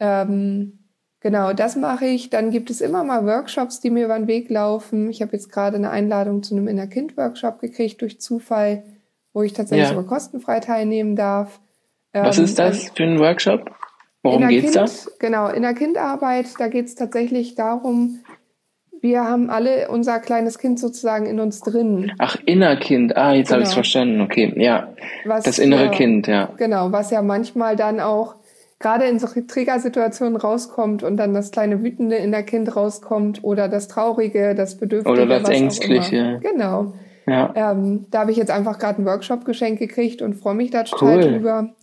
Ähm, 0.00 0.78
Genau, 1.22 1.52
das 1.52 1.76
mache 1.76 2.06
ich. 2.06 2.30
Dann 2.30 2.50
gibt 2.50 2.68
es 2.68 2.80
immer 2.80 3.04
mal 3.04 3.24
Workshops, 3.24 3.80
die 3.80 3.90
mir 3.90 4.06
über 4.06 4.18
den 4.18 4.26
Weg 4.26 4.50
laufen. 4.50 5.08
Ich 5.08 5.22
habe 5.22 5.32
jetzt 5.32 5.52
gerade 5.52 5.76
eine 5.76 5.90
Einladung 5.90 6.42
zu 6.42 6.56
einem 6.56 6.66
Inner-Kind-Workshop 6.66 7.60
gekriegt 7.60 8.00
durch 8.02 8.20
Zufall, 8.20 8.82
wo 9.32 9.42
ich 9.42 9.52
tatsächlich 9.52 9.88
ja. 9.88 9.94
sogar 9.94 10.04
kostenfrei 10.04 10.58
teilnehmen 10.58 11.14
darf. 11.14 11.60
Was 12.12 12.38
ähm, 12.38 12.44
ist 12.44 12.58
das 12.58 12.90
für 12.90 13.04
ein 13.04 13.20
Workshop? 13.20 13.70
Worum 14.24 14.48
geht's 14.48 14.72
da? 14.72 14.86
Genau, 15.20 15.48
Inner-Kind-Arbeit, 15.48 16.58
da 16.58 16.66
geht 16.66 16.86
es 16.86 16.96
tatsächlich 16.96 17.54
darum, 17.54 18.18
wir 19.02 19.24
haben 19.24 19.50
alle 19.50 19.88
unser 19.88 20.20
kleines 20.20 20.58
Kind 20.58 20.78
sozusagen 20.78 21.26
in 21.26 21.40
uns 21.40 21.60
drin. 21.60 22.12
Ach, 22.18 22.36
Innerkind. 22.46 23.16
Ah, 23.16 23.32
jetzt 23.32 23.48
genau. 23.48 23.54
habe 23.54 23.62
ich 23.62 23.68
es 23.68 23.74
verstanden. 23.74 24.20
Okay, 24.20 24.54
ja. 24.56 24.94
Was, 25.24 25.42
das 25.42 25.58
innere 25.58 25.86
ja, 25.86 25.90
Kind, 25.90 26.28
ja. 26.28 26.50
Genau, 26.56 26.92
was 26.92 27.10
ja 27.10 27.20
manchmal 27.20 27.74
dann 27.74 27.98
auch 27.98 28.36
gerade 28.78 29.06
in 29.06 29.18
solche 29.18 29.44
Trägersituationen 29.44 30.36
rauskommt 30.36 31.02
und 31.02 31.16
dann 31.16 31.34
das 31.34 31.50
kleine 31.50 31.82
Wütende 31.82 32.16
in 32.16 32.30
der 32.30 32.44
Kind 32.44 32.74
rauskommt 32.76 33.42
oder 33.42 33.68
das 33.68 33.88
Traurige, 33.88 34.54
das 34.54 34.78
Bedürftige. 34.78 35.12
Oder 35.12 35.26
das 35.26 35.48
Ängstliche. 35.48 36.38
Genau. 36.40 36.94
Ja. 37.26 37.52
Ähm, 37.56 38.06
da 38.10 38.20
habe 38.20 38.30
ich 38.30 38.36
jetzt 38.36 38.50
einfach 38.52 38.78
gerade 38.78 39.02
ein 39.02 39.06
Workshop 39.06 39.44
geschenkt 39.44 39.80
gekriegt 39.80 40.22
und 40.22 40.34
freue 40.34 40.54
mich 40.54 40.70
da 40.70 40.84
total 40.84 41.16
cool. 41.16 41.22
drüber. 41.22 41.74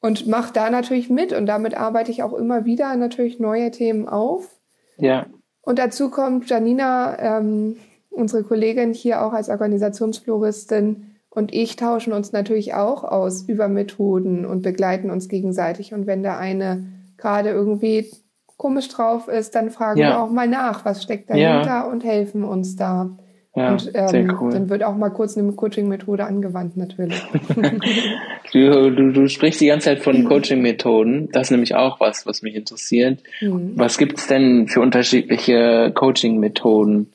Und 0.00 0.26
mache 0.26 0.52
da 0.52 0.70
natürlich 0.70 1.10
mit 1.10 1.32
und 1.32 1.46
damit 1.46 1.76
arbeite 1.76 2.10
ich 2.10 2.22
auch 2.22 2.32
immer 2.32 2.64
wieder 2.64 2.96
natürlich 2.96 3.38
neue 3.38 3.70
Themen 3.70 4.08
auf. 4.08 4.48
Ja. 4.96 5.26
Und 5.62 5.78
dazu 5.78 6.10
kommt 6.10 6.48
Janina, 6.48 7.38
ähm, 7.38 7.76
unsere 8.10 8.42
Kollegin 8.42 8.92
hier 8.92 9.24
auch 9.24 9.32
als 9.32 9.48
Organisationsfloristin 9.48 11.12
und 11.30 11.54
ich 11.54 11.76
tauschen 11.76 12.12
uns 12.12 12.32
natürlich 12.32 12.74
auch 12.74 13.04
aus 13.04 13.42
über 13.48 13.68
Methoden 13.68 14.44
und 14.44 14.62
begleiten 14.62 15.10
uns 15.10 15.28
gegenseitig. 15.28 15.94
Und 15.94 16.06
wenn 16.06 16.22
der 16.22 16.36
eine 16.36 16.84
gerade 17.16 17.48
irgendwie 17.48 18.10
komisch 18.58 18.88
drauf 18.88 19.28
ist, 19.28 19.54
dann 19.54 19.70
fragen 19.70 19.98
ja. 19.98 20.08
wir 20.08 20.22
auch 20.22 20.30
mal 20.30 20.46
nach, 20.46 20.84
was 20.84 21.02
steckt 21.02 21.30
dahinter 21.30 21.66
ja. 21.66 21.86
und 21.86 22.04
helfen 22.04 22.44
uns 22.44 22.76
da. 22.76 23.16
Ja, 23.54 23.72
und 23.72 23.90
ähm, 23.92 24.38
cool. 24.40 24.50
dann 24.50 24.70
wird 24.70 24.82
auch 24.82 24.96
mal 24.96 25.10
kurz 25.10 25.36
eine 25.36 25.52
Coaching-Methode 25.52 26.24
angewandt, 26.24 26.78
natürlich. 26.78 27.20
du, 28.52 28.90
du, 28.90 29.12
du 29.12 29.28
sprichst 29.28 29.60
die 29.60 29.66
ganze 29.66 29.86
Zeit 29.86 30.00
von 30.00 30.24
Coaching-Methoden. 30.24 31.28
Das 31.32 31.48
ist 31.48 31.50
nämlich 31.50 31.74
auch 31.74 32.00
was, 32.00 32.24
was 32.24 32.40
mich 32.40 32.54
interessiert. 32.54 33.22
Mhm. 33.42 33.72
Was 33.74 33.98
gibt 33.98 34.18
es 34.18 34.26
denn 34.26 34.68
für 34.68 34.80
unterschiedliche 34.80 35.92
Coaching-Methoden? 35.94 37.12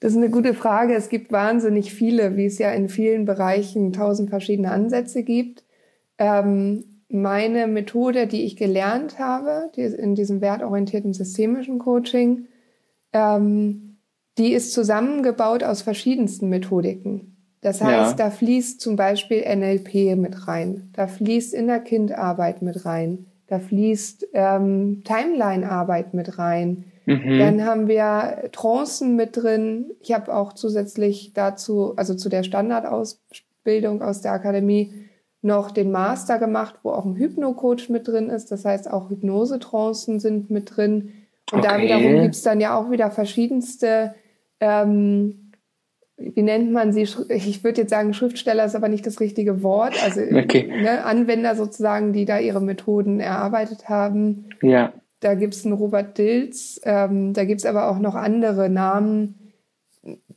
Das 0.00 0.12
ist 0.12 0.18
eine 0.18 0.30
gute 0.30 0.54
Frage. 0.54 0.94
Es 0.94 1.10
gibt 1.10 1.32
wahnsinnig 1.32 1.92
viele, 1.92 2.36
wie 2.36 2.46
es 2.46 2.58
ja 2.58 2.72
in 2.72 2.88
vielen 2.88 3.26
Bereichen 3.26 3.92
tausend 3.92 4.30
verschiedene 4.30 4.70
Ansätze 4.70 5.22
gibt. 5.22 5.64
Ähm, 6.16 7.02
meine 7.10 7.66
Methode, 7.66 8.26
die 8.26 8.44
ich 8.44 8.56
gelernt 8.56 9.18
habe, 9.18 9.70
die 9.76 9.82
ist 9.82 9.94
in 9.94 10.14
diesem 10.14 10.40
wertorientierten 10.40 11.12
systemischen 11.12 11.78
Coaching, 11.78 12.46
ähm, 13.12 13.93
die 14.38 14.52
ist 14.52 14.72
zusammengebaut 14.72 15.62
aus 15.62 15.82
verschiedensten 15.82 16.48
Methodiken. 16.48 17.34
Das 17.60 17.80
heißt, 17.80 18.18
ja. 18.18 18.26
da 18.26 18.30
fließt 18.30 18.80
zum 18.80 18.96
Beispiel 18.96 19.42
NLP 19.42 20.16
mit 20.16 20.46
rein, 20.46 20.90
da 20.92 21.06
fließt 21.06 21.54
Innerkindarbeit 21.54 22.60
mit 22.60 22.84
rein, 22.84 23.26
da 23.46 23.58
fließt 23.58 24.28
ähm, 24.34 25.02
Timeline-Arbeit 25.04 26.12
mit 26.12 26.38
rein. 26.38 26.84
Mhm. 27.06 27.38
Dann 27.38 27.64
haben 27.64 27.88
wir 27.88 28.50
Trancen 28.52 29.16
mit 29.16 29.36
drin. 29.36 29.92
Ich 30.00 30.12
habe 30.12 30.34
auch 30.34 30.52
zusätzlich 30.52 31.32
dazu, 31.34 31.94
also 31.96 32.14
zu 32.14 32.28
der 32.28 32.42
Standardausbildung 32.42 34.02
aus 34.02 34.20
der 34.20 34.32
Akademie, 34.32 34.92
noch 35.40 35.70
den 35.70 35.90
Master 35.90 36.38
gemacht, 36.38 36.76
wo 36.82 36.90
auch 36.90 37.04
ein 37.04 37.16
Hypno-Coach 37.16 37.90
mit 37.90 38.08
drin 38.08 38.30
ist. 38.30 38.50
Das 38.50 38.64
heißt, 38.64 38.90
auch 38.90 39.10
Hypnose-Trancen 39.10 40.20
sind 40.20 40.50
mit 40.50 40.76
drin. 40.76 41.12
Und 41.52 41.60
okay. 41.60 41.68
da 41.68 41.78
wiederum 41.78 42.22
gibt's 42.22 42.42
dann 42.42 42.60
ja 42.60 42.78
auch 42.78 42.90
wieder 42.90 43.10
verschiedenste 43.10 44.14
ähm, 44.60 45.52
wie 46.16 46.42
nennt 46.42 46.72
man 46.72 46.92
sie? 46.92 47.02
Ich 47.28 47.64
würde 47.64 47.82
jetzt 47.82 47.90
sagen, 47.90 48.14
Schriftsteller 48.14 48.64
ist 48.64 48.76
aber 48.76 48.88
nicht 48.88 49.06
das 49.06 49.20
richtige 49.20 49.62
Wort. 49.62 50.02
Also 50.04 50.20
okay. 50.32 50.68
ne, 50.68 51.04
Anwender 51.04 51.56
sozusagen, 51.56 52.12
die 52.12 52.24
da 52.24 52.38
ihre 52.38 52.60
Methoden 52.60 53.20
erarbeitet 53.20 53.88
haben. 53.88 54.46
Ja. 54.62 54.92
Da 55.20 55.34
gibt 55.34 55.54
es 55.54 55.64
einen 55.64 55.74
Robert 55.74 56.18
Dilz, 56.18 56.80
ähm, 56.84 57.32
da 57.32 57.44
gibt 57.44 57.60
es 57.60 57.66
aber 57.66 57.88
auch 57.88 57.98
noch 57.98 58.14
andere 58.14 58.68
Namen, 58.68 59.52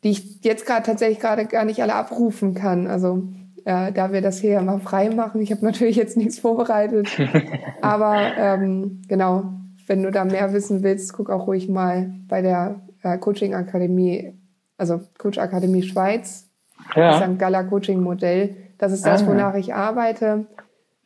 die 0.03 0.11
ich 0.11 0.43
jetzt 0.43 0.65
gerade 0.65 0.85
tatsächlich 0.85 1.19
gerade 1.19 1.45
gar 1.45 1.65
nicht 1.65 1.81
alle 1.81 1.93
abrufen 1.93 2.53
kann. 2.53 2.87
Also 2.87 3.23
äh, 3.65 3.91
da 3.91 4.13
wir 4.13 4.21
das 4.21 4.39
hier 4.39 4.51
ja 4.51 4.61
mal 4.61 4.79
frei 4.79 5.09
machen, 5.09 5.41
ich 5.41 5.51
habe 5.51 5.65
natürlich 5.65 5.97
jetzt 5.97 6.15
nichts 6.15 6.39
vorbereitet. 6.39 7.09
aber 7.81 8.31
ähm, 8.37 9.01
genau, 9.09 9.51
wenn 9.87 10.03
du 10.03 10.11
da 10.11 10.23
mehr 10.23 10.53
wissen 10.53 10.83
willst, 10.83 11.13
guck 11.13 11.29
auch 11.29 11.47
ruhig 11.47 11.67
mal 11.67 12.13
bei 12.29 12.41
der 12.41 12.86
äh, 13.03 13.17
Coaching 13.17 13.53
Akademie, 13.53 14.33
also 14.77 15.01
Coach 15.17 15.37
Akademie 15.37 15.83
Schweiz, 15.83 16.49
ja. 16.95 17.19
St. 17.19 17.39
Gala 17.39 17.63
Coaching 17.63 18.01
Modell. 18.01 18.55
Das 18.77 18.91
ist 18.91 19.05
das, 19.05 19.23
ah. 19.23 19.27
wonach 19.27 19.55
ich 19.55 19.73
arbeite, 19.73 20.47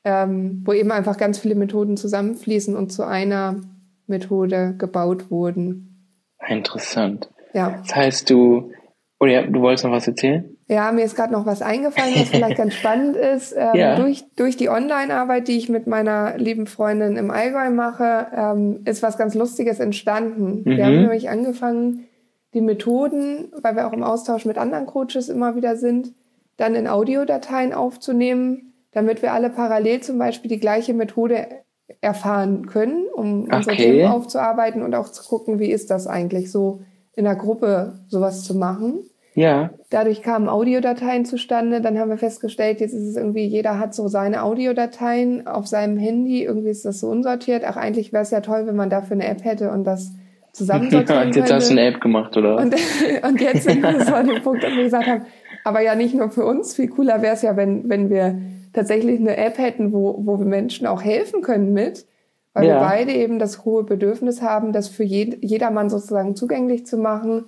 ähm, 0.03 0.61
wo 0.65 0.73
eben 0.73 0.91
einfach 0.91 1.17
ganz 1.17 1.39
viele 1.39 1.55
Methoden 1.55 1.97
zusammenfließen 1.97 2.75
und 2.75 2.91
zu 2.91 3.05
einer 3.05 3.61
Methode 4.07 4.75
gebaut 4.77 5.31
wurden. 5.31 6.09
Interessant. 6.47 7.29
Ja. 7.53 7.81
Das 7.81 7.95
heißt, 7.95 8.29
du, 8.29 8.71
oder 9.19 9.47
du 9.47 9.61
wolltest 9.61 9.85
noch 9.85 9.91
was 9.91 10.07
erzählen? 10.07 10.57
Ja, 10.71 10.93
mir 10.93 11.03
ist 11.03 11.17
gerade 11.17 11.33
noch 11.33 11.45
was 11.45 11.61
eingefallen, 11.61 12.13
was 12.15 12.29
vielleicht 12.29 12.55
ganz 12.55 12.73
spannend 12.75 13.17
ist. 13.17 13.53
Ähm, 13.57 13.75
ja. 13.75 13.95
durch, 13.97 14.23
durch 14.37 14.55
die 14.55 14.69
Online-Arbeit, 14.69 15.49
die 15.49 15.57
ich 15.57 15.67
mit 15.67 15.85
meiner 15.85 16.37
lieben 16.37 16.65
Freundin 16.65 17.17
im 17.17 17.29
Allgäu 17.29 17.69
mache, 17.71 18.27
ähm, 18.33 18.79
ist 18.85 19.03
was 19.03 19.17
ganz 19.17 19.35
Lustiges 19.35 19.81
entstanden. 19.81 20.61
Mhm. 20.63 20.77
Wir 20.77 20.85
haben 20.85 21.01
nämlich 21.01 21.29
angefangen, 21.29 22.05
die 22.53 22.61
Methoden, 22.61 23.51
weil 23.61 23.75
wir 23.75 23.85
auch 23.85 23.91
im 23.91 24.01
Austausch 24.01 24.45
mit 24.45 24.57
anderen 24.57 24.85
Coaches 24.85 25.27
immer 25.27 25.57
wieder 25.57 25.75
sind, 25.75 26.13
dann 26.55 26.73
in 26.75 26.87
Audiodateien 26.87 27.73
aufzunehmen, 27.73 28.73
damit 28.93 29.21
wir 29.21 29.33
alle 29.33 29.49
parallel 29.49 29.99
zum 29.99 30.17
Beispiel 30.17 30.47
die 30.47 30.59
gleiche 30.59 30.93
Methode 30.93 31.47
erfahren 31.99 32.65
können, 32.67 33.07
um 33.13 33.43
okay. 33.43 33.55
unsere 33.57 33.75
Themen 33.75 34.09
aufzuarbeiten 34.09 34.83
und 34.83 34.95
auch 34.95 35.09
zu 35.09 35.21
gucken, 35.27 35.59
wie 35.59 35.69
ist 35.69 35.91
das 35.91 36.07
eigentlich 36.07 36.49
so 36.49 36.79
in 37.13 37.25
der 37.25 37.35
Gruppe 37.35 37.99
sowas 38.07 38.45
zu 38.45 38.55
machen. 38.55 38.99
Ja. 39.33 39.69
Dadurch 39.89 40.21
kamen 40.21 40.49
Audiodateien 40.49 41.25
zustande. 41.25 41.81
Dann 41.81 41.97
haben 41.97 42.09
wir 42.09 42.17
festgestellt, 42.17 42.81
jetzt 42.81 42.93
ist 42.93 43.07
es 43.07 43.15
irgendwie, 43.15 43.45
jeder 43.45 43.79
hat 43.79 43.95
so 43.95 44.07
seine 44.07 44.43
Audiodateien 44.43 45.47
auf 45.47 45.67
seinem 45.67 45.97
Handy. 45.97 46.43
Irgendwie 46.43 46.69
ist 46.69 46.85
das 46.85 46.99
so 46.99 47.07
unsortiert. 47.07 47.63
Ach, 47.65 47.77
eigentlich 47.77 48.11
wäre 48.11 48.23
es 48.23 48.31
ja 48.31 48.41
toll, 48.41 48.67
wenn 48.67 48.75
man 48.75 48.89
dafür 48.89 49.15
eine 49.15 49.27
App 49.27 49.43
hätte 49.43 49.71
und 49.71 49.85
das 49.85 50.11
zusammensortieren 50.51 51.21
ja, 51.21 51.25
und 51.27 51.35
jetzt 51.35 51.53
hast 51.53 51.69
du 51.69 51.73
eine 51.73 51.85
App 51.85 52.01
gemacht, 52.01 52.35
oder? 52.35 52.57
Und, 52.57 52.75
und 53.23 53.39
jetzt 53.39 53.63
sind 53.63 53.81
wir 53.81 54.03
so 54.03 54.13
an 54.13 54.27
dem 54.27 54.43
Punkt, 54.43 54.63
dass 54.63 54.73
wir 54.73 54.83
gesagt 54.83 55.07
haben, 55.07 55.25
aber 55.63 55.81
ja 55.81 55.95
nicht 55.95 56.13
nur 56.13 56.29
für 56.29 56.45
uns. 56.45 56.75
Viel 56.75 56.89
cooler 56.89 57.21
wäre 57.21 57.35
es 57.35 57.41
ja, 57.41 57.55
wenn, 57.55 57.89
wenn 57.89 58.09
wir 58.09 58.37
tatsächlich 58.73 59.19
eine 59.19 59.37
App 59.37 59.57
hätten, 59.57 59.93
wo, 59.93 60.15
wo 60.25 60.39
wir 60.39 60.45
Menschen 60.45 60.87
auch 60.87 61.03
helfen 61.03 61.41
können 61.41 61.71
mit. 61.71 62.05
Weil 62.53 62.67
ja. 62.67 62.75
wir 62.75 62.79
beide 62.81 63.13
eben 63.13 63.39
das 63.39 63.63
hohe 63.63 63.83
Bedürfnis 63.83 64.41
haben, 64.41 64.73
das 64.73 64.89
für 64.89 65.05
jed 65.05 65.41
jedermann 65.41 65.89
sozusagen 65.89 66.35
zugänglich 66.35 66.85
zu 66.85 66.97
machen 66.97 67.45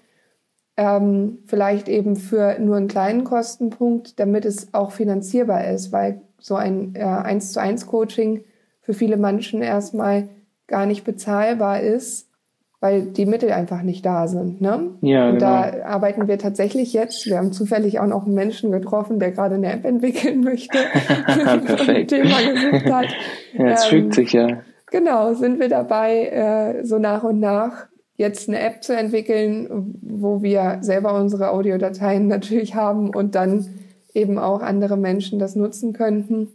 ähm, 0.77 1.39
vielleicht 1.45 1.87
eben 1.87 2.15
für 2.15 2.57
nur 2.59 2.77
einen 2.77 2.87
kleinen 2.87 3.23
Kostenpunkt, 3.23 4.19
damit 4.19 4.45
es 4.45 4.73
auch 4.73 4.91
finanzierbar 4.91 5.67
ist, 5.67 5.91
weil 5.91 6.21
so 6.39 6.55
ein 6.55 6.95
äh, 6.95 7.03
1 7.03 7.53
zu 7.53 7.61
1 7.61 7.87
Coaching 7.87 8.43
für 8.81 8.93
viele 8.93 9.17
Menschen 9.17 9.61
erstmal 9.61 10.29
gar 10.67 10.85
nicht 10.85 11.03
bezahlbar 11.03 11.81
ist, 11.81 12.29
weil 12.79 13.03
die 13.03 13.25
Mittel 13.25 13.51
einfach 13.51 13.81
nicht 13.81 14.05
da 14.05 14.27
sind. 14.27 14.59
Ne? 14.59 14.89
Ja, 15.01 15.29
Und 15.29 15.37
genau. 15.37 15.45
da 15.45 15.85
arbeiten 15.85 16.27
wir 16.27 16.37
tatsächlich 16.37 16.91
jetzt. 16.91 17.25
Wir 17.27 17.37
haben 17.37 17.53
zufällig 17.53 17.99
auch 17.99 18.07
noch 18.07 18.25
einen 18.25 18.33
Menschen 18.33 18.71
getroffen, 18.71 19.19
der 19.19 19.31
gerade 19.31 19.55
eine 19.55 19.71
App 19.71 19.85
entwickeln 19.85 20.41
möchte. 20.41 20.77
Perfekt. 21.25 22.09
Thema 22.09 22.39
gesucht 22.41 22.91
hat. 22.91 23.05
Ja, 23.53 23.67
es 23.67 23.85
ähm, 23.85 23.89
fügt 23.89 24.15
sich 24.15 24.33
ja. 24.33 24.47
Genau, 24.91 25.33
sind 25.33 25.59
wir 25.59 25.69
dabei, 25.69 26.27
äh, 26.27 26.83
so 26.85 26.99
nach 26.99 27.23
und 27.23 27.39
nach 27.39 27.87
jetzt 28.15 28.47
eine 28.47 28.59
App 28.59 28.83
zu 28.83 28.95
entwickeln, 28.95 29.97
wo 30.01 30.41
wir 30.41 30.79
selber 30.81 31.13
unsere 31.15 31.51
Audiodateien 31.51 32.27
natürlich 32.27 32.75
haben 32.75 33.09
und 33.09 33.35
dann 33.35 33.67
eben 34.13 34.37
auch 34.37 34.61
andere 34.61 34.97
Menschen 34.97 35.39
das 35.39 35.55
nutzen 35.55 35.93
könnten. 35.93 36.49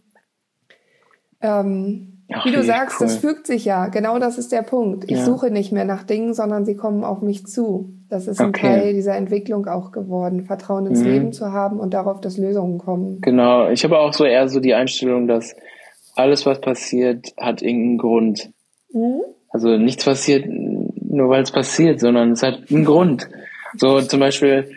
Ähm, 1.40 2.18
Ach, 2.32 2.44
wie 2.44 2.52
du 2.52 2.62
sagst, 2.62 3.00
cool. 3.00 3.06
das 3.06 3.16
fügt 3.16 3.46
sich 3.46 3.64
ja. 3.64 3.86
Genau 3.86 4.18
das 4.18 4.36
ist 4.36 4.52
der 4.52 4.62
Punkt. 4.62 5.04
Ich 5.04 5.18
ja. 5.18 5.24
suche 5.24 5.50
nicht 5.50 5.72
mehr 5.72 5.86
nach 5.86 6.04
Dingen, 6.04 6.34
sondern 6.34 6.66
sie 6.66 6.76
kommen 6.76 7.02
auf 7.02 7.22
mich 7.22 7.46
zu. 7.46 7.94
Das 8.10 8.26
ist 8.26 8.40
ein 8.40 8.50
okay. 8.50 8.66
Teil 8.66 8.92
dieser 8.92 9.16
Entwicklung 9.16 9.66
auch 9.66 9.92
geworden, 9.92 10.44
Vertrauen 10.44 10.86
ins 10.86 11.00
mhm. 11.00 11.06
Leben 11.06 11.32
zu 11.32 11.52
haben 11.52 11.80
und 11.80 11.94
darauf, 11.94 12.20
dass 12.20 12.36
Lösungen 12.36 12.78
kommen. 12.78 13.20
Genau. 13.22 13.70
Ich 13.70 13.82
habe 13.82 13.98
auch 13.98 14.12
so 14.12 14.24
eher 14.24 14.48
so 14.48 14.60
die 14.60 14.74
Einstellung, 14.74 15.26
dass 15.26 15.56
alles, 16.14 16.44
was 16.44 16.60
passiert, 16.60 17.32
hat 17.38 17.62
irgendeinen 17.62 17.98
Grund. 17.98 18.50
Mhm. 18.92 19.22
Also 19.50 19.78
nichts 19.78 20.04
passiert 20.04 20.46
nur 21.10 21.30
weil 21.30 21.42
es 21.42 21.50
passiert, 21.50 22.00
sondern 22.00 22.32
es 22.32 22.42
hat 22.42 22.70
einen 22.70 22.84
Grund. 22.84 23.28
So 23.76 24.00
zum 24.00 24.20
Beispiel, 24.20 24.70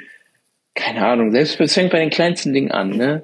keine 0.74 1.06
Ahnung, 1.06 1.32
selbst 1.32 1.60
es 1.60 1.74
fängt 1.74 1.92
bei 1.92 2.00
den 2.00 2.10
kleinsten 2.10 2.54
Dingen 2.54 2.72
an, 2.72 2.90
ne? 2.90 3.24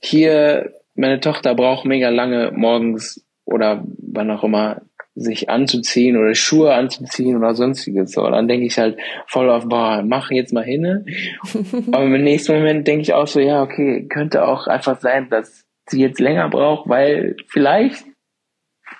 Hier, 0.00 0.72
meine 0.94 1.20
Tochter 1.20 1.54
braucht 1.54 1.84
mega 1.84 2.08
lange 2.08 2.52
morgens 2.52 3.24
oder 3.44 3.84
wann 3.98 4.30
auch 4.30 4.44
immer 4.44 4.82
sich 5.14 5.50
anzuziehen 5.50 6.16
oder 6.16 6.34
Schuhe 6.34 6.72
anzuziehen 6.72 7.36
oder 7.36 7.54
sonstiges. 7.54 8.12
So, 8.12 8.28
dann 8.30 8.48
denke 8.48 8.66
ich 8.66 8.78
halt 8.78 8.98
voll 9.26 9.50
auf, 9.50 9.68
boah, 9.68 10.02
mach 10.06 10.30
jetzt 10.30 10.52
mal 10.52 10.64
hin. 10.64 11.04
Aber 11.92 12.04
im 12.04 12.24
nächsten 12.24 12.54
Moment 12.54 12.86
denke 12.86 13.02
ich 13.02 13.12
auch 13.12 13.26
so, 13.26 13.40
ja, 13.40 13.62
okay, 13.62 14.06
könnte 14.08 14.46
auch 14.46 14.66
einfach 14.66 15.00
sein, 15.00 15.28
dass 15.28 15.66
sie 15.88 16.00
jetzt 16.00 16.20
länger 16.20 16.48
braucht, 16.48 16.88
weil 16.88 17.36
vielleicht 17.48 18.04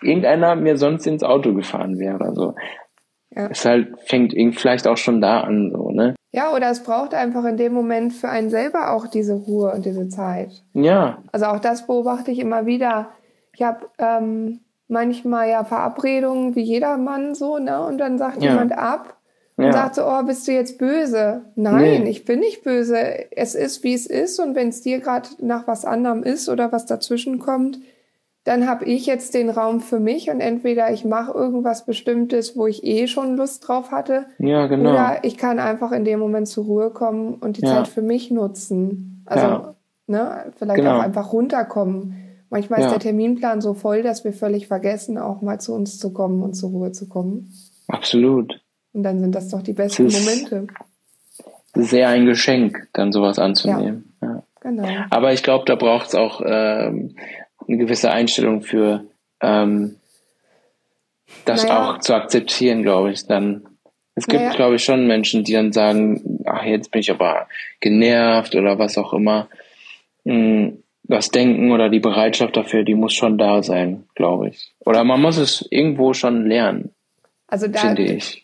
irgendeiner 0.03 0.57
mir 0.57 0.77
sonst 0.77 1.07
ins 1.07 1.23
Auto 1.23 1.55
gefahren 1.55 1.99
wäre 1.99 2.17
oder 2.17 2.35
so. 2.35 2.55
Ja. 3.35 3.49
Es 3.51 3.65
halt 3.65 3.99
fängt 4.07 4.35
vielleicht 4.59 4.87
auch 4.87 4.97
schon 4.97 5.21
da 5.21 5.41
an, 5.41 5.71
so, 5.73 5.91
ne? 5.91 6.15
Ja, 6.33 6.53
oder 6.53 6.71
es 6.71 6.83
braucht 6.83 7.15
einfach 7.15 7.45
in 7.45 7.57
dem 7.57 7.73
Moment 7.73 8.13
für 8.13 8.29
einen 8.29 8.51
selber 8.51 8.93
auch 8.93 9.07
diese 9.07 9.35
Ruhe 9.35 9.73
und 9.73 9.85
diese 9.85 10.09
Zeit. 10.09 10.63
Ja. 10.75 11.23
Also 11.33 11.47
auch 11.47 11.59
das 11.59 11.87
beobachte 11.87 12.31
ich 12.31 12.39
immer 12.39 12.67
wieder. 12.67 13.11
Ich 13.55 13.63
habe 13.63 13.89
ähm, 13.99 14.61
manchmal 14.89 15.49
ja 15.49 15.65
Verabredungen 15.65 16.55
wie 16.55 16.63
jeder 16.63 16.97
Mann 16.99 17.35
so, 17.35 17.59
ne? 17.59 17.85
Und 17.85 17.99
dann 17.99 18.19
sagt 18.19 18.43
ja. 18.43 18.51
jemand 18.51 18.77
ab 18.77 19.17
und 19.57 19.67
ja. 19.67 19.73
sagt 19.73 19.97
so, 19.97 20.07
oh, 20.07 20.23
bist 20.23 20.47
du 20.49 20.53
jetzt 20.53 20.79
böse? 20.79 21.43
Nein, 21.55 22.05
nee. 22.05 22.11
ich 22.11 22.25
bin 22.25 22.41
nicht 22.41 22.63
böse. 22.63 22.97
Es 23.33 23.55
ist, 23.55 23.85
wie 23.85 23.95
es 23.95 24.07
ist. 24.07 24.39
Und 24.39 24.55
wenn 24.55 24.69
es 24.69 24.83
dir 24.83 25.01
gerade 25.01 25.29
nach 25.39 25.67
was 25.67 25.85
anderem 25.85 26.23
ist 26.23 26.49
oder 26.49 26.73
was 26.73 26.87
dazwischen 26.87 27.39
kommt, 27.39 27.79
dann 28.45 28.67
habe 28.67 28.87
ich 28.87 29.07
jetzt 29.07 29.35
den 29.35 29.51
Raum 29.51 29.81
für 29.81 30.01
mich 30.01 30.31
und 30.31 30.41
entweder 30.41 30.91
ich 30.93 31.05
mache 31.05 31.33
irgendwas 31.33 31.85
Bestimmtes, 31.85 32.57
wo 32.57 32.67
ich 32.67 32.85
eh 32.85 33.07
schon 33.07 33.37
Lust 33.37 33.69
drauf 33.69 33.91
hatte, 33.91 34.27
ja, 34.39 34.67
genau. 34.67 34.91
oder 34.91 35.19
ich 35.23 35.37
kann 35.37 35.59
einfach 35.59 35.93
in 35.93 36.05
dem 36.05 36.21
Moment 36.21 36.49
zur 36.49 36.65
Ruhe 36.65 36.91
kommen 36.91 37.35
und 37.35 37.59
die 37.59 37.63
ja. 37.63 37.69
Zeit 37.69 37.89
für 37.89 38.03
mich 38.03 38.31
nutzen. 38.31 39.23
Also 39.27 39.47
ja. 39.47 39.75
ne, 40.07 40.53
vielleicht 40.57 40.81
genau. 40.81 40.97
auch 40.97 41.03
einfach 41.03 41.33
runterkommen. 41.33 42.17
Manchmal 42.49 42.81
ist 42.81 42.91
der 42.91 42.99
Terminplan 42.99 43.61
so 43.61 43.75
voll, 43.75 44.03
dass 44.03 44.25
wir 44.25 44.33
völlig 44.33 44.67
vergessen, 44.67 45.19
auch 45.19 45.41
mal 45.41 45.61
zu 45.61 45.73
uns 45.73 45.99
zu 45.99 46.13
kommen 46.13 46.43
und 46.43 46.55
zur 46.55 46.71
Ruhe 46.71 46.91
zu 46.91 47.09
kommen. 47.09 47.53
Absolut. 47.87 48.61
Und 48.93 49.05
dann 49.05 49.21
sind 49.21 49.35
das 49.35 49.49
doch 49.51 49.63
die 49.63 49.73
besten 49.73 50.05
Momente. 50.05 50.67
Sehr 51.75 52.09
ein 52.09 52.27
Geschenk, 52.27 52.89
dann 52.93 53.13
sowas 53.13 53.39
anzunehmen. 53.39 54.13
Ja. 54.21 54.43
Genau. 54.63 54.89
Aber 55.11 55.33
ich 55.33 55.43
glaube, 55.43 55.65
da 55.67 55.75
braucht 55.75 56.09
es 56.09 56.15
auch 56.15 56.43
ähm, 56.45 57.15
eine 57.67 57.79
gewisse 57.79 58.11
Einstellung 58.11 58.63
für 58.63 59.05
ähm, 59.41 59.97
das 61.45 61.65
naja. 61.65 61.91
auch 61.91 61.99
zu 61.99 62.15
akzeptieren, 62.15 62.83
glaube 62.83 63.13
ich, 63.13 63.27
dann. 63.27 63.67
Es 64.17 64.27
gibt, 64.27 64.43
naja. 64.43 64.55
glaube 64.55 64.75
ich, 64.75 64.85
schon 64.85 65.07
Menschen, 65.07 65.45
die 65.45 65.53
dann 65.53 65.73
sagen, 65.73 66.43
ach, 66.45 66.65
jetzt 66.65 66.91
bin 66.91 67.01
ich 67.01 67.11
aber 67.11 67.49
genervt 67.81 68.55
oder 68.55 68.79
was 68.79 68.99
auch 68.99 69.13
immer. 69.13 69.49
Hm, 70.25 70.83
das 71.05 71.31
Denken 71.31 71.73
oder 71.73 71.89
die 71.89 72.01
Bereitschaft 72.01 72.57
dafür, 72.57 72.85
die 72.85 72.95
muss 72.95 73.15
schon 73.15 73.39
da 73.39 73.63
sein, 73.63 74.05
glaube 74.15 74.49
ich. 74.49 74.73
Oder 74.81 75.05
man 75.05 75.21
muss 75.21 75.39
es 75.39 75.67
irgendwo 75.71 76.13
schon 76.13 76.47
lernen. 76.47 76.91
Also 77.51 77.67
da, 77.67 77.97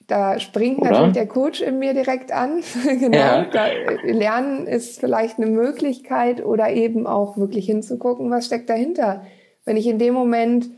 da 0.09 0.41
springt 0.41 0.81
Oder? 0.81 0.91
natürlich 0.91 1.13
der 1.13 1.29
Coach 1.29 1.61
in 1.61 1.79
mir 1.79 1.95
direkt 1.95 2.33
an. 2.33 2.63
genau. 2.85 3.17
Ja. 3.17 3.45
Da, 3.45 3.67
Lernen 4.05 4.67
ist 4.67 4.99
vielleicht 4.99 5.39
eine 5.39 5.47
Möglichkeit 5.47 6.45
oder 6.45 6.71
eben 6.73 7.07
auch 7.07 7.37
wirklich 7.37 7.67
hinzugucken, 7.67 8.31
was 8.33 8.47
steckt 8.47 8.69
dahinter. 8.69 9.25
Wenn 9.65 9.77
ich 9.77 9.87
in 9.87 10.01
dem 10.01 10.13
Moment 10.13 10.69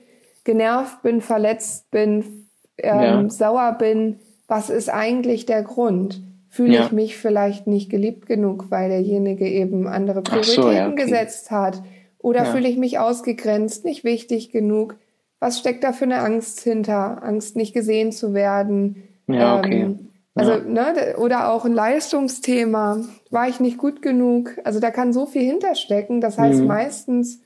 genervt 0.44 1.02
bin, 1.02 1.22
verletzt 1.22 1.90
bin, 1.90 2.48
ähm, 2.76 3.00
ja. 3.00 3.30
sauer 3.30 3.76
bin, 3.78 4.20
was 4.46 4.68
ist 4.68 4.90
eigentlich 4.90 5.46
der 5.46 5.62
Grund? 5.62 6.22
Fühle 6.50 6.74
ja. 6.74 6.84
ich 6.84 6.92
mich 6.92 7.16
vielleicht 7.16 7.66
nicht 7.66 7.90
geliebt 7.90 8.26
genug, 8.26 8.70
weil 8.70 8.90
derjenige 8.90 9.48
eben 9.48 9.86
andere 9.86 10.20
Prioritäten 10.20 10.62
so, 10.62 10.68
okay. 10.68 10.94
gesetzt 10.94 11.50
hat? 11.50 11.82
Oder 12.18 12.44
fühle 12.44 12.68
ich 12.68 12.76
mich 12.76 12.98
ausgegrenzt, 12.98 13.84
nicht 13.84 14.04
wichtig 14.04 14.50
genug? 14.50 14.96
Was 15.40 15.59
steckt 15.59 15.85
da 15.85 15.92
für 15.92 16.05
eine 16.05 16.20
Angst 16.20 16.61
hinter? 16.61 17.22
Angst, 17.22 17.57
nicht 17.57 17.74
gesehen 17.74 18.12
zu 18.12 18.35
werden. 18.35 19.05
Ja, 19.27 19.59
okay. 19.59 19.83
Ähm, 19.83 20.09
also, 20.35 20.53
ja. 20.53 20.59
ne, 20.59 21.16
oder 21.18 21.53
auch 21.53 21.64
ein 21.64 21.72
Leistungsthema. 21.72 23.05
War 23.31 23.48
ich 23.48 23.61
nicht 23.61 23.79
gut 23.79 24.03
genug? 24.03 24.57
Also 24.64 24.81
da 24.81 24.90
kann 24.90 25.12
so 25.12 25.27
viel 25.27 25.42
hinterstecken. 25.42 26.20
Das 26.20 26.38
heißt 26.38 26.61
mhm. 26.61 26.66
meistens, 26.66 27.40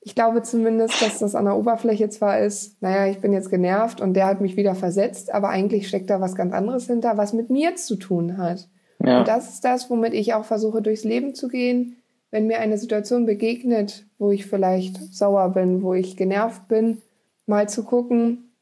ich 0.00 0.14
glaube 0.14 0.42
zumindest, 0.42 1.00
dass 1.00 1.20
das 1.20 1.34
an 1.34 1.44
der 1.44 1.56
Oberfläche 1.56 2.08
zwar 2.08 2.40
ist, 2.40 2.82
naja, 2.82 3.10
ich 3.10 3.20
bin 3.20 3.32
jetzt 3.32 3.50
genervt 3.50 4.00
und 4.00 4.14
der 4.14 4.26
hat 4.26 4.40
mich 4.40 4.56
wieder 4.56 4.74
versetzt, 4.74 5.32
aber 5.32 5.48
eigentlich 5.48 5.88
steckt 5.88 6.10
da 6.10 6.20
was 6.20 6.34
ganz 6.34 6.52
anderes 6.52 6.86
hinter, 6.86 7.16
was 7.16 7.32
mit 7.32 7.50
mir 7.50 7.76
zu 7.76 7.96
tun 7.96 8.36
hat. 8.36 8.68
Ja. 9.04 9.20
Und 9.20 9.28
das 9.28 9.48
ist 9.54 9.64
das, 9.64 9.90
womit 9.90 10.12
ich 10.12 10.34
auch 10.34 10.44
versuche, 10.44 10.82
durchs 10.82 11.04
Leben 11.04 11.34
zu 11.34 11.48
gehen, 11.48 12.01
wenn 12.32 12.48
mir 12.48 12.58
eine 12.58 12.78
Situation 12.78 13.26
begegnet, 13.26 14.06
wo 14.18 14.32
ich 14.32 14.46
vielleicht 14.46 15.14
sauer 15.14 15.50
bin, 15.50 15.82
wo 15.82 15.94
ich 15.94 16.16
genervt 16.16 16.66
bin, 16.66 17.02
mal 17.46 17.68
zu 17.68 17.84
gucken, 17.84 18.52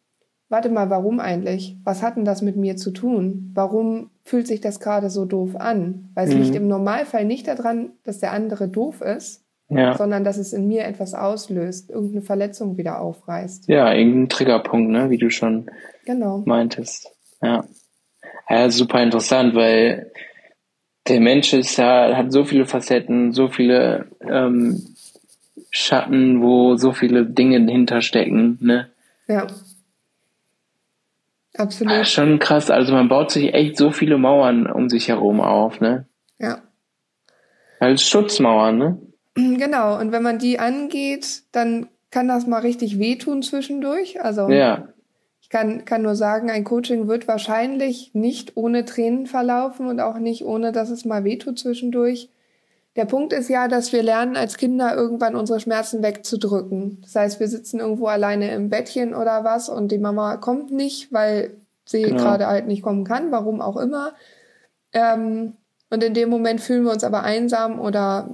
warte 0.49 0.69
mal, 0.69 0.91
warum 0.91 1.21
eigentlich? 1.21 1.77
Was 1.85 2.03
hat 2.03 2.17
denn 2.17 2.25
das 2.25 2.43
mit 2.43 2.57
mir 2.57 2.77
zu 2.77 2.91
tun? 2.91 3.53
Warum 3.55 4.11
fühlt 4.25 4.49
sich 4.49 4.61
das 4.61 4.81
gerade 4.81 5.09
so 5.09 5.25
doof 5.25 5.55
an? 5.57 6.11
Weil 6.15 6.29
es 6.29 6.35
mhm. 6.35 6.43
liegt 6.43 6.57
im 6.57 6.69
Normalfall 6.69 7.25
nicht 7.25 7.47
daran, 7.47 7.93
dass 8.03 8.19
der 8.19 8.33
andere 8.33 8.69
doof 8.69 9.01
ist, 9.01 9.45
ja. 9.69 9.97
sondern 9.97 10.25
dass 10.25 10.37
es 10.37 10.53
in 10.53 10.67
mir 10.67 10.85
etwas 10.85 11.15
auslöst, 11.15 11.91
irgendeine 11.91 12.23
Verletzung 12.23 12.77
wieder 12.77 13.01
aufreißt. 13.01 13.69
Ja, 13.69 13.95
irgendein 13.95 14.29
Triggerpunkt, 14.29 14.91
ne, 14.91 15.11
wie 15.11 15.19
du 15.19 15.31
schon 15.31 15.71
genau. 16.05 16.43
meintest. 16.45 17.09
Ja. 17.41 17.65
ja, 18.49 18.69
super 18.69 19.01
interessant, 19.01 19.55
weil 19.55 20.11
der 21.11 21.21
Mensch 21.21 21.53
ist 21.53 21.77
ja, 21.77 22.17
hat 22.17 22.33
so 22.33 22.45
viele 22.45 22.67
Facetten, 22.67 23.33
so 23.33 23.49
viele 23.49 24.07
ähm, 24.21 24.95
Schatten, 25.71 26.41
wo 26.41 26.77
so 26.77 26.93
viele 26.93 27.27
Dinge 27.27 27.59
hinterstecken, 27.71 28.59
ne? 28.61 28.91
Ja. 29.27 29.47
Absolut. 31.57 31.93
Ja, 31.93 32.05
schon 32.05 32.39
krass. 32.39 32.71
Also 32.71 32.93
man 32.93 33.09
baut 33.09 33.33
sich 33.33 33.53
echt 33.53 33.77
so 33.77 33.91
viele 33.91 34.19
Mauern 34.19 34.67
um 34.67 34.89
sich 34.89 35.09
herum 35.09 35.41
auf, 35.41 35.81
ne? 35.81 36.07
Ja. 36.39 36.63
Als 37.81 38.09
Schutzmauern, 38.09 38.79
ne? 38.79 38.99
Genau. 39.59 39.99
Und 39.99 40.13
wenn 40.13 40.23
man 40.23 40.39
die 40.39 40.59
angeht, 40.59 41.43
dann 41.53 41.89
kann 42.11 42.29
das 42.29 42.47
mal 42.47 42.61
richtig 42.61 42.99
wehtun 42.99 43.43
zwischendurch. 43.43 44.21
Also 44.23 44.49
ja 44.49 44.89
kann, 45.51 45.85
kann 45.85 46.03
nur 46.03 46.15
sagen, 46.15 46.49
ein 46.49 46.65
Coaching 46.65 47.09
wird 47.09 47.29
wahrscheinlich 47.29 48.13
nicht 48.15 48.57
ohne 48.57 48.85
Tränen 48.85 49.27
verlaufen 49.27 49.89
und 49.89 50.01
auch 50.01 50.19
nicht 50.19 50.45
ohne, 50.45 50.73
dass 50.73 50.91
es 50.91 51.05
mal 51.05 51.25
wehtut 51.25 51.59
zwischendurch. 51.59 52.31
Der 52.97 53.05
Punkt 53.05 53.33
ist 53.33 53.49
ja, 53.49 53.69
dass 53.69 53.93
wir 53.93 54.03
lernen, 54.03 54.37
als 54.37 54.57
Kinder 54.57 54.95
irgendwann 54.95 55.35
unsere 55.35 55.61
Schmerzen 55.61 56.03
wegzudrücken. 56.03 56.99
Das 57.03 57.15
heißt, 57.17 57.41
wir 57.41 57.49
sitzen 57.49 57.81
irgendwo 57.81 58.07
alleine 58.07 58.53
im 58.53 58.71
Bettchen 58.71 59.15
oder 59.15 59.45
was 59.45 59.69
und 59.69 59.93
die 59.93 59.99
Mama 59.99 60.37
kommt 60.37 60.71
nicht, 60.71 61.13
weil 61.13 61.53
sie 61.85 62.03
genau. 62.03 62.23
gerade 62.23 62.47
halt 62.47 62.67
nicht 62.67 62.83
kommen 62.83 63.05
kann, 63.05 63.33
warum 63.33 63.61
auch 63.61 63.77
immer. 63.77 64.13
Ähm, 64.93 65.55
und 65.91 66.05
in 66.05 66.15
dem 66.15 66.31
Moment 66.31 66.61
fühlen 66.61 66.85
wir 66.85 66.93
uns 66.93 67.03
aber 67.03 67.25
einsam 67.25 67.81
oder 67.81 68.29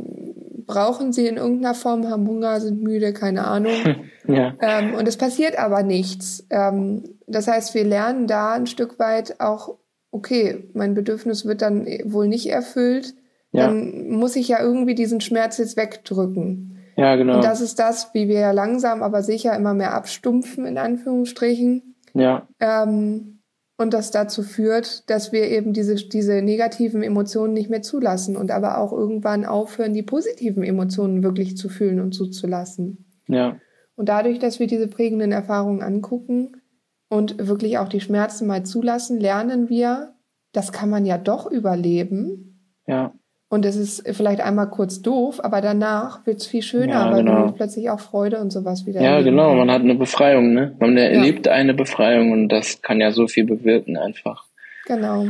brauchen 0.67 1.13
sie 1.13 1.27
in 1.27 1.37
irgendeiner 1.37 1.75
Form, 1.75 2.09
haben 2.09 2.27
Hunger, 2.27 2.61
sind 2.61 2.83
müde, 2.83 3.13
keine 3.13 3.47
Ahnung. 3.47 3.73
Ja. 4.29 4.55
Ähm, 4.61 4.95
und 4.95 5.07
es 5.07 5.17
passiert 5.17 5.57
aber 5.57 5.85
nichts. 5.85 6.45
Ähm, 6.51 7.05
das 7.29 7.47
heißt, 7.47 7.75
wir 7.75 7.85
lernen 7.85 8.27
da 8.27 8.55
ein 8.55 8.67
Stück 8.67 8.99
weit 8.99 9.39
auch, 9.39 9.77
okay, 10.11 10.69
mein 10.75 10.95
Bedürfnis 10.95 11.47
wird 11.47 11.63
dann 11.63 11.87
wohl 12.07 12.27
nicht 12.27 12.51
erfüllt. 12.51 13.15
Ja. 13.53 13.69
Dann 13.69 14.09
muss 14.09 14.35
ich 14.35 14.49
ja 14.49 14.61
irgendwie 14.61 14.97
diesen 14.97 15.21
Schmerz 15.21 15.59
jetzt 15.59 15.77
wegdrücken. 15.77 16.79
Ja, 16.97 17.15
genau. 17.15 17.37
Und 17.37 17.45
das 17.45 17.61
ist 17.61 17.79
das, 17.79 18.15
wie 18.15 18.27
wir 18.27 18.41
ja 18.41 18.51
langsam, 18.51 19.05
aber 19.05 19.23
sicher 19.23 19.55
immer 19.55 19.75
mehr 19.75 19.95
abstumpfen, 19.95 20.67
in 20.67 20.77
Anführungsstrichen. 20.77 21.95
Ja. 22.15 22.49
Ähm, 22.59 23.36
und 23.79 23.93
das 23.93 24.11
dazu 24.11 24.43
führt, 24.43 25.09
dass 25.11 25.33
wir 25.33 25.51
eben 25.51 25.73
diese, 25.73 25.97
diese 25.97 26.41
negativen 26.43 27.03
Emotionen 27.03 27.53
nicht 27.53 27.69
mehr 27.69 27.83
zulassen 27.83 28.37
und 28.37 28.51
aber 28.51 28.79
auch 28.79 28.93
irgendwann 28.93 29.45
aufhören, 29.45 29.93
die 29.93 30.03
positiven 30.03 30.63
Emotionen 30.63 31.23
wirklich 31.23 31.57
zu 31.57 31.69
fühlen 31.69 32.01
und 32.01 32.13
zuzulassen. 32.13 33.05
Ja. 33.29 33.59
Und 33.95 34.09
dadurch, 34.09 34.39
dass 34.39 34.61
wir 34.61 34.67
diese 34.67 34.89
prägenden 34.89 35.33
Erfahrungen 35.33 35.83
angucken 35.83 36.63
und 37.09 37.47
wirklich 37.47 37.79
auch 37.79 37.89
die 37.89 38.01
Schmerzen 38.01 38.47
mal 38.47 38.65
zulassen, 38.65 39.21
lernen 39.21 39.69
wir, 39.69 40.15
das 40.53 40.73
kann 40.73 40.89
man 40.89 41.05
ja 41.05 41.19
doch 41.19 41.51
überleben. 41.51 42.81
Ja. 42.87 43.15
Und 43.49 43.65
es 43.65 43.77
ist 43.77 44.03
vielleicht 44.17 44.41
einmal 44.41 44.69
kurz 44.71 45.03
doof, 45.03 45.39
aber 45.43 45.61
danach 45.61 46.27
wird 46.27 46.41
es 46.41 46.47
viel 46.47 46.63
schöner, 46.63 47.07
ja, 47.07 47.13
weil 47.13 47.23
genau. 47.23 47.45
man 47.45 47.55
plötzlich 47.55 47.91
auch 47.91 48.01
Freude 48.01 48.41
und 48.41 48.51
sowas 48.51 48.87
wieder 48.87 49.01
Ja, 49.01 49.23
genau, 49.23 49.51
kann. 49.51 49.59
man 49.59 49.71
hat 49.71 49.83
eine 49.83 49.95
Befreiung, 49.95 50.53
ne? 50.53 50.75
Man 50.81 50.97
erlebt 50.97 51.47
ja. 51.47 51.53
eine 51.53 51.73
Befreiung 51.73 52.33
und 52.33 52.49
das 52.49 52.83
kann 52.83 53.01
ja 53.01 53.13
so 53.13 53.29
viel 53.29 53.45
bewirken 53.45 53.97
einfach. 53.97 54.47
Genau. 54.87 55.27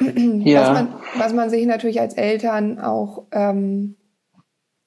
ja. 0.00 0.60
Was 0.60 0.72
man, 0.72 0.88
was 1.16 1.32
man 1.34 1.50
sich 1.50 1.66
natürlich 1.66 2.00
als 2.00 2.14
Eltern 2.14 2.80
auch, 2.80 3.26
ähm, 3.30 3.94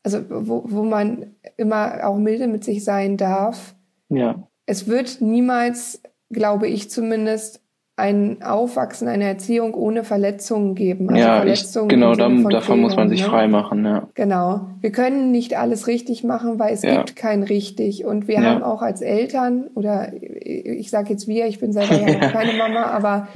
also 0.04 0.20
wo, 0.30 0.66
wo 0.68 0.84
man 0.84 1.36
immer 1.56 2.02
auch 2.04 2.18
milde 2.18 2.48
mit 2.48 2.66
sich 2.66 2.84
sein 2.84 3.16
darf. 3.16 3.74
Ja. 4.10 4.48
Es 4.66 4.88
wird 4.88 5.22
niemals, 5.22 6.02
glaube 6.30 6.68
ich 6.68 6.90
zumindest, 6.90 7.63
ein 7.96 8.42
Aufwachsen, 8.42 9.08
eine 9.08 9.26
Erziehung 9.26 9.76
ohne 9.76 10.04
Verletzungen 10.04 10.74
geben. 10.74 11.10
Also 11.10 11.22
ja, 11.22 11.38
Verletzungen 11.38 11.90
ich, 11.90 11.94
genau, 11.96 12.16
dann, 12.16 12.44
davon 12.50 12.80
muss 12.80 12.96
man 12.96 13.08
sich 13.08 13.22
ne? 13.22 13.28
frei 13.28 13.48
machen. 13.48 13.86
Ja. 13.86 14.08
Genau. 14.16 14.68
Wir 14.82 14.92
können 14.92 15.32
nicht 15.32 15.58
alles 15.58 15.86
richtig 15.86 16.24
machen, 16.24 16.58
weil 16.58 16.74
es 16.74 16.82
ja. 16.82 16.98
gibt 16.98 17.16
kein 17.16 17.44
richtig. 17.44 18.04
Und 18.04 18.28
wir 18.28 18.36
ja. 18.36 18.44
haben 18.44 18.64
auch 18.64 18.82
als 18.82 19.02
Eltern, 19.02 19.70
oder 19.76 20.12
ich 20.22 20.90
sage 20.90 21.12
jetzt 21.12 21.28
wir, 21.28 21.46
ich 21.46 21.60
bin 21.60 21.72
selber 21.72 21.96
ja 21.96 22.18
noch 22.20 22.32
keine 22.32 22.54
Mama, 22.54 22.86
aber 22.86 23.28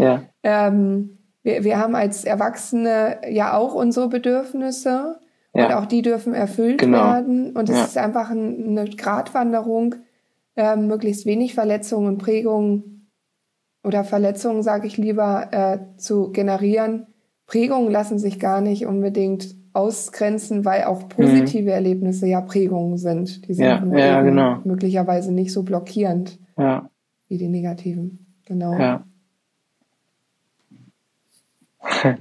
ähm, 0.41 1.19
wir, 1.43 1.63
wir 1.63 1.77
haben 1.77 1.93
als 1.93 2.25
Erwachsene 2.25 3.17
ja 3.29 3.55
auch 3.55 3.75
unsere 3.75 4.09
Bedürfnisse 4.09 5.19
und 5.51 5.73
auch 5.73 5.85
die 5.85 6.01
dürfen 6.01 6.33
erfüllt 6.33 6.79
genau. 6.79 7.13
werden. 7.13 7.51
Und 7.55 7.69
es 7.69 7.79
ist 7.79 7.97
einfach 7.97 8.31
eine 8.31 8.85
Gratwanderung, 8.85 9.95
äh, 10.55 10.75
möglichst 10.75 11.25
wenig 11.27 11.53
Verletzungen 11.53 12.07
und 12.07 12.17
Prägungen 12.17 12.96
oder 13.87 14.03
Verletzungen, 14.03 14.61
sage 14.61 14.85
ich 14.85 14.97
lieber, 14.97 15.47
äh, 15.51 15.97
zu 15.97 16.31
generieren. 16.31 17.07
Prägungen 17.47 17.89
lassen 17.89 18.19
sich 18.19 18.39
gar 18.39 18.59
nicht 18.59 18.85
unbedingt 18.85 19.55
ausgrenzen, 19.71 20.65
weil 20.65 20.83
auch 20.83 21.07
positive 21.07 21.63
mhm. 21.63 21.69
Erlebnisse 21.69 22.27
ja 22.27 22.41
Prägungen 22.41 22.97
sind. 22.97 23.47
Die 23.47 23.53
sind 23.53 23.65
ja, 23.65 23.97
ja, 23.97 24.21
genau. 24.21 24.59
möglicherweise 24.65 25.31
nicht 25.33 25.53
so 25.53 25.63
blockierend 25.63 26.37
ja. 26.57 26.89
wie 27.29 27.37
die 27.37 27.47
negativen. 27.47 28.35
Genau. 28.45 28.77
Ja. 28.77 29.05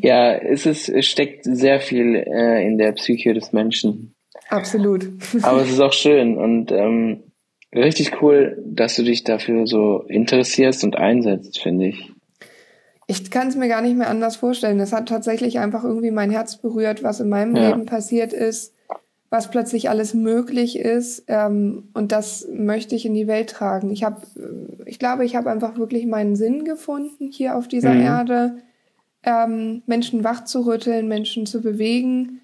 ja, 0.00 0.32
es 0.32 0.64
ist, 0.64 0.88
es 0.88 1.04
steckt 1.06 1.44
sehr 1.44 1.80
viel 1.80 2.14
äh, 2.14 2.66
in 2.66 2.78
der 2.78 2.92
Psyche 2.92 3.34
des 3.34 3.52
Menschen. 3.52 4.14
Absolut. 4.48 5.10
Aber 5.42 5.60
es 5.60 5.70
ist 5.70 5.80
auch 5.80 5.92
schön 5.92 6.38
und 6.38 6.72
ähm, 6.72 7.24
Richtig 7.74 8.22
cool, 8.22 8.62
dass 8.64 8.96
du 8.96 9.02
dich 9.02 9.24
dafür 9.24 9.66
so 9.66 10.02
interessierst 10.08 10.84
und 10.84 10.96
einsetzt, 10.96 11.58
finde 11.60 11.88
ich. 11.88 12.12
Ich 13.06 13.30
kann 13.30 13.48
es 13.48 13.56
mir 13.56 13.68
gar 13.68 13.82
nicht 13.82 13.96
mehr 13.96 14.10
anders 14.10 14.36
vorstellen. 14.36 14.80
Es 14.80 14.92
hat 14.92 15.08
tatsächlich 15.08 15.58
einfach 15.58 15.84
irgendwie 15.84 16.10
mein 16.10 16.30
Herz 16.30 16.56
berührt, 16.56 17.02
was 17.02 17.20
in 17.20 17.28
meinem 17.28 17.56
ja. 17.56 17.68
Leben 17.68 17.86
passiert 17.86 18.32
ist, 18.32 18.74
was 19.30 19.50
plötzlich 19.50 19.88
alles 19.90 20.14
möglich 20.14 20.78
ist. 20.78 21.24
Ähm, 21.26 21.88
und 21.94 22.12
das 22.12 22.46
möchte 22.52 22.94
ich 22.94 23.06
in 23.06 23.14
die 23.14 23.26
Welt 23.26 23.50
tragen. 23.50 23.90
Ich 23.90 24.04
habe, 24.04 24.22
ich 24.84 24.98
glaube, 24.98 25.24
ich 25.24 25.36
habe 25.36 25.50
einfach 25.50 25.78
wirklich 25.78 26.06
meinen 26.06 26.36
Sinn 26.36 26.64
gefunden 26.64 27.30
hier 27.30 27.56
auf 27.56 27.68
dieser 27.68 27.94
mhm. 27.94 28.00
Erde, 28.00 28.58
ähm, 29.22 29.82
Menschen 29.86 30.24
wach 30.24 30.44
zu 30.44 30.66
rütteln, 30.66 31.08
Menschen 31.08 31.46
zu 31.46 31.60
bewegen. 31.60 32.40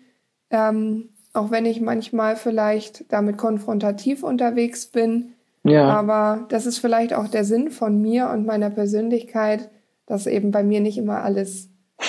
Ähm, 0.51 1.11
auch 1.35 1.51
wenn 1.51 1.67
ich 1.67 1.81
manchmal 1.81 2.37
vielleicht 2.37 3.13
damit 3.13 3.37
konfrontativ 3.37 4.23
unterwegs 4.23 4.87
bin. 4.87 5.33
Ja. 5.65 5.89
Aber 5.89 6.47
das 6.49 6.65
ist 6.65 6.79
vielleicht 6.79 7.13
auch 7.13 7.29
der 7.29 7.45
Sinn 7.45 7.71
von 7.71 8.01
mir 8.01 8.31
und 8.31 8.47
meiner 8.47 8.71
Persönlichkeit, 8.71 9.69
dass 10.07 10.27
eben 10.27 10.51
bei 10.51 10.63
mir 10.63 10.81
nicht 10.81 10.97
immer 10.97 11.23
alles 11.23 11.71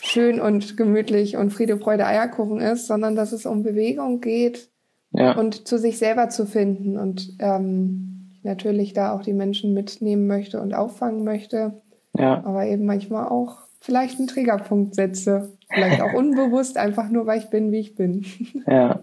schön 0.00 0.40
und 0.40 0.76
gemütlich 0.76 1.36
und 1.36 1.50
Friede, 1.50 1.78
Freude, 1.78 2.06
Eierkuchen 2.06 2.60
ist, 2.60 2.86
sondern 2.86 3.14
dass 3.14 3.32
es 3.32 3.46
um 3.46 3.62
Bewegung 3.62 4.20
geht 4.20 4.70
ja. 5.12 5.36
und 5.38 5.68
zu 5.68 5.78
sich 5.78 5.98
selber 5.98 6.28
zu 6.28 6.46
finden 6.46 6.96
und 6.96 7.36
ähm, 7.40 8.30
natürlich 8.42 8.92
da 8.92 9.12
auch 9.12 9.22
die 9.22 9.34
Menschen 9.34 9.74
mitnehmen 9.74 10.26
möchte 10.26 10.60
und 10.60 10.74
auffangen 10.74 11.24
möchte. 11.24 11.82
Ja. 12.16 12.42
Aber 12.44 12.66
eben 12.66 12.86
manchmal 12.86 13.28
auch 13.28 13.58
vielleicht 13.80 14.18
einen 14.18 14.28
Triggerpunkt 14.28 14.94
setze. 14.94 15.52
Vielleicht 15.74 16.00
auch 16.00 16.12
unbewusst, 16.12 16.76
einfach 16.76 17.08
nur, 17.08 17.26
weil 17.26 17.38
ich 17.38 17.50
bin, 17.50 17.72
wie 17.72 17.80
ich 17.80 17.94
bin. 17.94 18.24
Ja. 18.66 19.00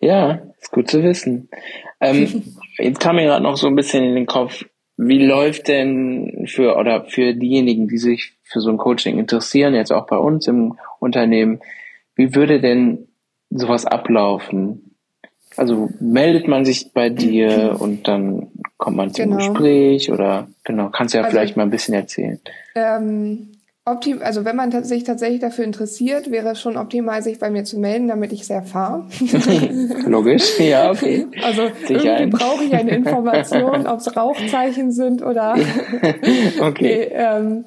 Ja, 0.00 0.40
ist 0.60 0.72
gut 0.72 0.88
zu 0.88 1.02
wissen. 1.02 1.48
Ähm, 2.00 2.42
jetzt 2.78 3.00
kam 3.00 3.16
mir 3.16 3.24
gerade 3.24 3.42
noch 3.42 3.56
so 3.56 3.66
ein 3.66 3.76
bisschen 3.76 4.04
in 4.04 4.14
den 4.14 4.26
Kopf, 4.26 4.64
wie 4.96 5.24
läuft 5.24 5.68
denn 5.68 6.46
für 6.46 6.76
oder 6.76 7.04
für 7.06 7.34
diejenigen, 7.34 7.88
die 7.88 7.98
sich 7.98 8.34
für 8.42 8.60
so 8.60 8.70
ein 8.70 8.76
Coaching 8.76 9.18
interessieren, 9.18 9.74
jetzt 9.74 9.92
auch 9.92 10.06
bei 10.06 10.16
uns 10.16 10.46
im 10.46 10.76
Unternehmen, 10.98 11.60
wie 12.16 12.34
würde 12.34 12.60
denn 12.60 13.08
sowas 13.48 13.86
ablaufen? 13.86 14.94
Also 15.56 15.88
meldet 16.00 16.48
man 16.48 16.64
sich 16.64 16.92
bei 16.92 17.08
dir 17.08 17.76
und 17.80 18.06
dann 18.08 18.48
kommt 18.76 18.96
man 18.96 19.12
zum 19.12 19.30
genau. 19.30 19.36
Gespräch 19.36 20.10
oder 20.10 20.48
genau, 20.64 20.90
kannst 20.90 21.14
du 21.14 21.18
ja 21.18 21.24
also, 21.24 21.34
vielleicht 21.34 21.56
mal 21.56 21.62
ein 21.62 21.70
bisschen 21.70 21.94
erzählen. 21.94 22.40
Ähm, 22.74 23.52
optim 23.90 24.20
also 24.22 24.44
wenn 24.44 24.56
man 24.56 24.84
sich 24.84 25.04
tatsächlich 25.04 25.40
dafür 25.40 25.64
interessiert, 25.64 26.30
wäre 26.30 26.50
es 26.50 26.60
schon 26.60 26.76
optimal, 26.76 27.22
sich 27.22 27.38
bei 27.38 27.50
mir 27.50 27.64
zu 27.64 27.78
melden, 27.78 28.08
damit 28.08 28.32
ich 28.32 28.42
es 28.42 28.50
erfahre. 28.50 29.06
Logisch, 30.06 30.58
ja, 30.58 30.90
okay. 30.90 31.26
Also 31.42 31.62
Sicher 31.86 32.20
irgendwie 32.20 32.38
brauche 32.38 32.64
ich 32.64 32.74
eine 32.74 32.90
Information, 32.90 33.86
ob 33.86 34.00
es 34.00 34.16
Rauchzeichen 34.16 34.92
sind 34.92 35.22
oder 35.22 35.56
okay. 36.60 36.72
nee, 36.80 37.08
ähm, 37.12 37.64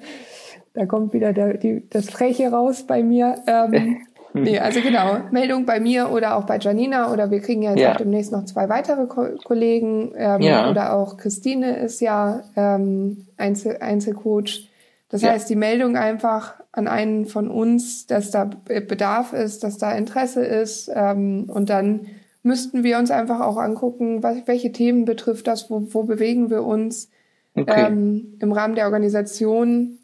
da 0.73 0.86
kommt 0.86 1.13
wieder 1.13 1.33
der, 1.33 1.57
die, 1.57 1.83
das 1.89 2.09
Freche 2.09 2.49
raus 2.49 2.86
bei 2.88 3.03
mir. 3.03 3.36
Ähm, 3.47 3.97
nee, 4.33 4.59
also 4.59 4.81
genau, 4.81 5.17
Meldung 5.31 5.65
bei 5.65 5.79
mir 5.79 6.12
oder 6.12 6.36
auch 6.36 6.45
bei 6.45 6.57
Janina 6.57 7.12
oder 7.12 7.29
wir 7.29 7.41
kriegen 7.41 7.62
ja 7.62 7.71
jetzt 7.71 7.79
ja. 7.79 7.93
auch 7.93 7.97
demnächst 7.97 8.31
noch 8.31 8.45
zwei 8.45 8.69
weitere 8.69 9.05
Ko 9.05 9.27
Kollegen 9.43 10.13
ähm, 10.17 10.41
ja. 10.41 10.69
oder 10.69 10.93
auch 10.93 11.17
Christine 11.17 11.77
ist 11.77 12.01
ja 12.01 12.41
ähm, 12.55 13.27
Einzel 13.38 13.77
Einzelcoach. 13.79 14.69
Das 15.13 15.21
ja. 15.21 15.30
heißt, 15.30 15.47
die 15.47 15.56
Meldung 15.56 15.95
einfach 15.95 16.56
an 16.71 16.88
einen 16.88 17.28
von 17.28 17.47
uns, 17.47 18.08
dass 18.08 18.32
da 18.32 18.45
Bedarf 18.45 19.32
ist, 19.32 19.63
dass 19.63 19.78
da 19.78 19.91
Interesse 19.91 20.43
ist. 20.43 20.89
Ähm, 20.91 21.52
und 21.54 21.69
dann 21.69 22.08
müssten 22.41 22.84
wir 22.84 22.97
uns 22.97 23.12
einfach 23.12 23.39
auch 23.41 23.58
angucken, 23.58 24.23
was, 24.23 24.47
welche 24.47 24.71
Themen 24.71 25.06
betrifft 25.06 25.45
das, 25.45 25.69
wo, 25.69 25.84
wo 25.93 26.02
bewegen 26.02 26.49
wir 26.49 26.63
uns. 26.63 27.12
Okay. 27.54 27.86
Ähm, 27.86 28.38
Im 28.39 28.52
Rahmen 28.54 28.73
der 28.73 28.86
Organisation 28.86 29.99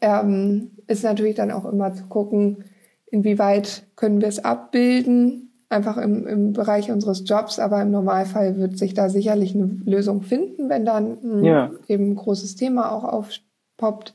ähm, 0.00 0.72
ist 0.88 1.04
natürlich 1.04 1.36
dann 1.36 1.52
auch 1.52 1.64
immer 1.64 1.94
zu 1.94 2.06
gucken, 2.06 2.64
inwieweit 3.12 3.84
können 3.94 4.20
wir 4.20 4.26
es 4.26 4.44
abbilden, 4.44 5.52
einfach 5.68 5.98
im, 5.98 6.26
im 6.26 6.52
Bereich 6.52 6.90
unseres 6.90 7.22
Jobs, 7.26 7.60
aber 7.60 7.80
im 7.80 7.92
Normalfall 7.92 8.56
wird 8.56 8.76
sich 8.76 8.92
da 8.92 9.08
sicherlich 9.08 9.54
eine 9.54 9.82
Lösung 9.84 10.22
finden, 10.22 10.68
wenn 10.68 10.84
dann 10.84 11.18
ein, 11.22 11.44
ja. 11.44 11.70
eben 11.86 12.10
ein 12.10 12.16
großes 12.16 12.56
Thema 12.56 12.90
auch 12.90 13.04
aufpoppt. 13.76 14.14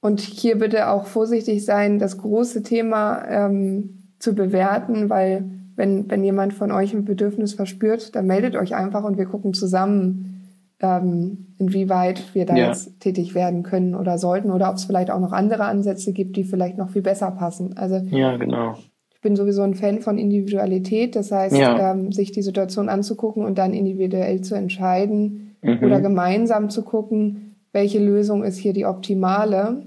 Und 0.00 0.20
hier 0.20 0.58
bitte 0.58 0.88
auch 0.88 1.06
vorsichtig 1.06 1.64
sein, 1.64 1.98
das 1.98 2.18
große 2.18 2.62
Thema 2.62 3.24
ähm, 3.28 4.08
zu 4.18 4.34
bewerten, 4.34 5.08
weil 5.10 5.44
wenn, 5.76 6.10
wenn 6.10 6.24
jemand 6.24 6.54
von 6.54 6.72
euch 6.72 6.92
ein 6.92 7.04
Bedürfnis 7.04 7.54
verspürt, 7.54 8.14
dann 8.16 8.26
meldet 8.26 8.56
euch 8.56 8.74
einfach 8.74 9.04
und 9.04 9.16
wir 9.16 9.26
gucken 9.26 9.54
zusammen, 9.54 10.48
ähm, 10.80 11.54
inwieweit 11.58 12.34
wir 12.34 12.46
da 12.46 12.56
ja. 12.56 12.66
jetzt 12.66 12.98
tätig 12.98 13.36
werden 13.36 13.62
können 13.62 13.94
oder 13.94 14.18
sollten 14.18 14.50
oder 14.50 14.68
ob 14.68 14.76
es 14.76 14.84
vielleicht 14.84 15.10
auch 15.10 15.20
noch 15.20 15.32
andere 15.32 15.64
Ansätze 15.64 16.12
gibt, 16.12 16.36
die 16.36 16.42
vielleicht 16.42 16.78
noch 16.78 16.90
viel 16.90 17.02
besser 17.02 17.30
passen. 17.30 17.76
Also 17.76 17.96
ja, 18.10 18.36
genau. 18.36 18.74
Ich 19.14 19.20
bin 19.20 19.36
sowieso 19.36 19.62
ein 19.62 19.74
Fan 19.74 20.00
von 20.00 20.18
Individualität, 20.18 21.14
das 21.14 21.30
heißt, 21.30 21.56
ja. 21.56 21.92
ähm, 21.92 22.10
sich 22.10 22.32
die 22.32 22.42
Situation 22.42 22.88
anzugucken 22.88 23.44
und 23.44 23.56
dann 23.56 23.72
individuell 23.72 24.40
zu 24.40 24.56
entscheiden 24.56 25.54
mhm. 25.62 25.78
oder 25.84 26.00
gemeinsam 26.00 26.70
zu 26.70 26.82
gucken, 26.82 27.41
welche 27.72 27.98
Lösung 27.98 28.44
ist 28.44 28.58
hier 28.58 28.72
die 28.72 28.86
optimale 28.86 29.86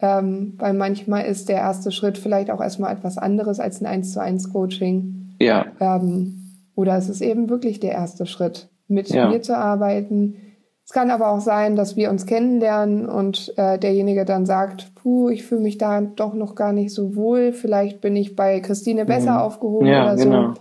ähm, 0.00 0.54
weil 0.58 0.74
manchmal 0.74 1.24
ist 1.24 1.48
der 1.48 1.56
erste 1.56 1.90
Schritt 1.90 2.18
vielleicht 2.18 2.50
auch 2.50 2.60
erstmal 2.60 2.92
etwas 2.92 3.16
anderes 3.16 3.60
als 3.60 3.80
ein 3.80 3.86
1 3.86 4.12
zu 4.12 4.20
1 4.20 4.52
Coaching. 4.52 5.36
Ja. 5.40 5.66
Ähm, 5.80 6.42
oder 6.74 6.96
es 6.96 7.08
ist 7.08 7.22
eben 7.22 7.48
wirklich 7.48 7.80
der 7.80 7.92
erste 7.92 8.26
Schritt, 8.26 8.68
mit 8.88 9.08
ja. 9.08 9.28
mir 9.28 9.40
zu 9.40 9.56
arbeiten. 9.56 10.36
Es 10.84 10.92
kann 10.92 11.10
aber 11.10 11.30
auch 11.30 11.40
sein, 11.40 11.74
dass 11.76 11.96
wir 11.96 12.10
uns 12.10 12.26
kennenlernen 12.26 13.08
und 13.08 13.54
äh, 13.56 13.78
derjenige 13.78 14.24
dann 14.24 14.44
sagt, 14.44 14.94
puh, 14.94 15.30
ich 15.30 15.44
fühle 15.44 15.62
mich 15.62 15.78
da 15.78 16.00
doch 16.02 16.34
noch 16.34 16.54
gar 16.54 16.72
nicht 16.72 16.92
so 16.94 17.16
wohl, 17.16 17.52
vielleicht 17.52 18.00
bin 18.00 18.14
ich 18.14 18.36
bei 18.36 18.60
Christine 18.60 19.06
besser 19.06 19.32
mhm. 19.32 19.38
aufgehoben 19.38 19.86
ja, 19.86 20.04
oder 20.04 20.18
so. 20.18 20.24
Genau. 20.24 20.54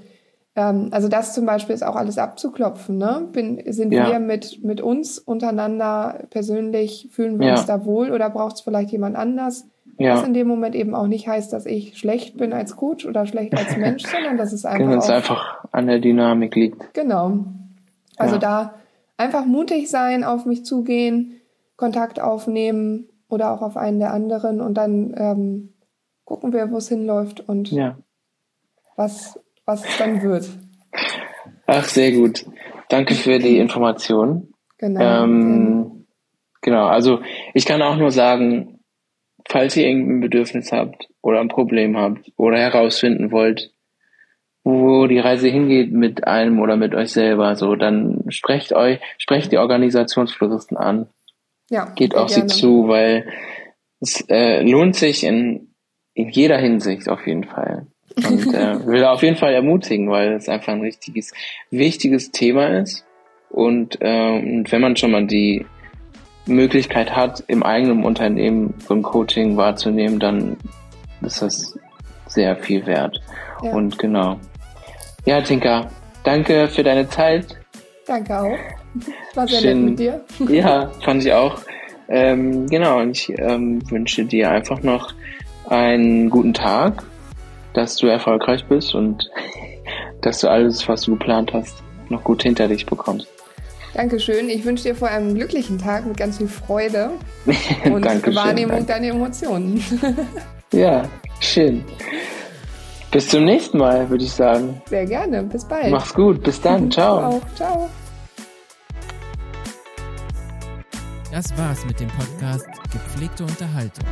Ähm, 0.55 0.89
also 0.91 1.07
das 1.07 1.33
zum 1.33 1.45
Beispiel 1.45 1.75
ist 1.75 1.83
auch 1.83 1.95
alles 1.95 2.17
abzuklopfen. 2.17 2.97
Ne? 2.97 3.27
Bin, 3.31 3.61
sind 3.71 3.91
ja. 3.91 4.09
wir 4.09 4.19
mit, 4.19 4.63
mit 4.63 4.81
uns 4.81 5.19
untereinander 5.19 6.23
persönlich, 6.29 7.09
fühlen 7.11 7.39
wir 7.39 7.47
ja. 7.47 7.53
uns 7.53 7.65
da 7.65 7.85
wohl 7.85 8.11
oder 8.11 8.29
braucht 8.29 8.55
es 8.55 8.61
vielleicht 8.61 8.91
jemand 8.91 9.15
anders? 9.15 9.67
Ja. 9.97 10.15
Was 10.15 10.23
in 10.23 10.33
dem 10.33 10.47
Moment 10.47 10.75
eben 10.75 10.93
auch 10.93 11.07
nicht 11.07 11.27
heißt, 11.27 11.53
dass 11.53 11.65
ich 11.65 11.97
schlecht 11.97 12.37
bin 12.37 12.51
als 12.51 12.75
Coach 12.75 13.05
oder 13.05 13.25
schlecht 13.25 13.57
als 13.57 13.77
Mensch, 13.77 14.03
sondern 14.05 14.37
dass 14.37 14.51
es 14.51 14.65
einfach, 14.65 14.97
auch, 14.97 15.09
einfach 15.09 15.65
an 15.71 15.87
der 15.87 15.99
Dynamik 15.99 16.55
liegt. 16.55 16.93
Genau. 16.93 17.45
Also 18.17 18.37
da 18.37 18.75
einfach 19.17 19.45
mutig 19.45 19.89
sein, 19.89 20.23
auf 20.23 20.45
mich 20.45 20.65
zugehen, 20.65 21.41
Kontakt 21.77 22.21
aufnehmen 22.21 23.09
oder 23.29 23.51
auch 23.51 23.61
auf 23.61 23.77
einen 23.77 23.99
der 23.99 24.13
anderen 24.13 24.61
und 24.61 24.75
dann 24.75 25.13
ähm, 25.17 25.73
gucken 26.23 26.53
wir, 26.53 26.71
wo 26.71 26.77
es 26.77 26.89
hinläuft 26.89 27.47
und 27.47 27.71
ja. 27.71 27.97
was 28.95 29.39
was 29.65 29.86
es 29.86 29.97
dann 29.97 30.21
wird. 30.21 30.49
Ach, 31.67 31.84
sehr 31.86 32.12
gut. 32.12 32.45
Danke 32.89 33.15
für 33.15 33.39
die 33.39 33.58
Information. 33.58 34.54
Genau. 34.78 35.01
Ähm, 35.01 36.06
genau, 36.62 36.88
also 36.88 37.21
ich 37.54 37.65
kann 37.65 37.82
auch 37.82 37.97
nur 37.97 38.12
sagen, 38.12 38.80
falls 39.47 39.75
ihr 39.78 39.88
irgendein 39.88 40.19
Bedürfnis 40.21 40.71
habt 40.71 41.08
oder 41.21 41.39
ein 41.39 41.47
Problem 41.47 41.97
habt 41.97 42.32
oder 42.38 42.58
herausfinden 42.58 43.32
wollt, 43.32 43.71
wo 44.63 45.06
die 45.08 45.19
Reise 45.19 45.47
hingeht 45.47 45.91
mit 45.91 46.25
einem 46.28 46.60
oder 46.60 46.75
mit 46.75 46.95
euch 46.95 47.12
selber, 47.12 47.56
so, 47.56 47.75
dann 47.75 48.23
sprecht 48.30 48.73
euch, 48.73 48.99
sprecht 49.17 49.51
die 49.51 49.60
Organisationsfloristen 49.60 50.75
an. 50.75 51.08
ja, 51.69 51.86
geht 51.95 52.15
auf 52.15 52.34
gerne. 52.34 52.49
sie 52.49 52.60
zu, 52.60 52.88
weil 52.88 53.28
es 54.01 54.25
äh, 54.28 54.62
lohnt 54.63 54.95
sich 54.95 55.23
in, 55.23 55.75
in 56.13 56.30
jeder 56.30 56.58
Hinsicht 56.58 57.10
auf 57.10 57.25
jeden 57.28 57.43
Fall. 57.43 57.88
Und 58.17 58.54
äh, 58.54 58.86
will 58.86 59.04
auf 59.06 59.23
jeden 59.23 59.38
Fall 59.38 59.54
ermutigen, 59.54 60.10
weil 60.10 60.34
es 60.34 60.47
einfach 60.47 60.73
ein 60.73 60.82
richtiges, 60.82 61.34
wichtiges 61.69 62.32
Thema 62.32 62.80
ist. 62.80 63.06
Und, 63.49 63.97
äh, 64.01 64.39
und 64.39 64.71
wenn 64.71 64.82
man 64.82 64.95
schon 64.95 65.12
mal 65.12 65.25
die 65.25 65.65
Möglichkeit 66.45 67.15
hat, 67.15 67.43
im 67.47 67.63
eigenen 67.63 68.04
Unternehmen 68.04 68.73
so 68.88 68.93
ein 68.93 69.01
Coaching 69.01 69.58
wahrzunehmen, 69.58 70.19
dann 70.19 70.58
ist 71.21 71.41
das 71.41 71.78
sehr 72.28 72.56
viel 72.56 72.86
wert. 72.86 73.19
Ja. 73.63 73.71
Und 73.71 73.97
genau. 73.97 74.39
Ja, 75.25 75.41
Tinka, 75.41 75.89
danke 76.23 76.67
für 76.67 76.84
deine 76.84 77.10
Zeit. 77.10 77.58
Danke 78.06 78.39
auch. 78.39 78.58
War 79.34 79.47
sehr 79.47 79.62
Schön. 79.62 79.86
nett 79.86 79.89
mit 79.89 79.99
dir. 79.99 80.21
Ja, 80.54 80.91
fand 81.04 81.23
ich 81.23 81.34
auch. 81.34 81.60
Ähm, 82.08 82.67
genau, 82.67 82.99
und 82.99 83.12
ich 83.12 83.30
ähm, 83.39 83.82
wünsche 83.89 84.25
dir 84.25 84.51
einfach 84.51 84.84
noch 84.84 85.13
einen 85.67 86.30
guten 86.30 86.54
Tag, 86.54 87.04
dass 87.75 87.97
du 87.97 88.07
erfolgreich 88.07 88.65
bist 88.67 88.95
und 88.95 89.29
dass 90.21 90.41
du 90.41 90.49
alles, 90.49 90.88
was 90.88 91.01
du 91.01 91.11
geplant 91.11 91.53
hast, 91.53 91.83
noch 92.09 92.23
gut 92.23 92.43
hinter 92.43 92.67
dich 92.67 92.85
bekommst. 92.85 93.27
Dankeschön. 93.93 94.49
Ich 94.49 94.65
wünsche 94.65 94.83
dir 94.83 94.95
vor 94.95 95.09
allem 95.09 95.27
einen 95.27 95.35
glücklichen 95.35 95.77
Tag 95.77 96.05
mit 96.05 96.17
ganz 96.17 96.38
viel 96.38 96.47
Freude 96.49 97.11
und 97.85 98.03
Dankeschön, 98.03 98.35
Wahrnehmung 98.35 98.85
danke. 98.85 98.93
deiner 98.93 99.07
Emotionen. 99.07 99.83
ja, 100.73 101.03
schön. 101.39 101.83
Bis 103.11 103.29
zum 103.29 103.45
nächsten 103.45 103.77
Mal, 103.77 104.09
würde 104.09 104.25
ich 104.25 104.31
sagen. 104.33 104.81
Sehr 104.89 105.05
gerne. 105.05 105.43
Bis 105.43 105.65
bald. 105.65 105.89
Mach's 105.89 106.13
gut. 106.13 106.43
Bis 106.43 106.59
dann. 106.59 106.91
Ciao. 106.91 107.38
auch. 107.38 107.41
Ciao. 107.55 107.89
Das 111.31 111.57
war's 111.57 111.85
mit 111.85 111.99
dem 111.99 112.09
Podcast 112.09 112.67
Gepflegte 112.91 113.43
Unterhaltung. 113.43 114.05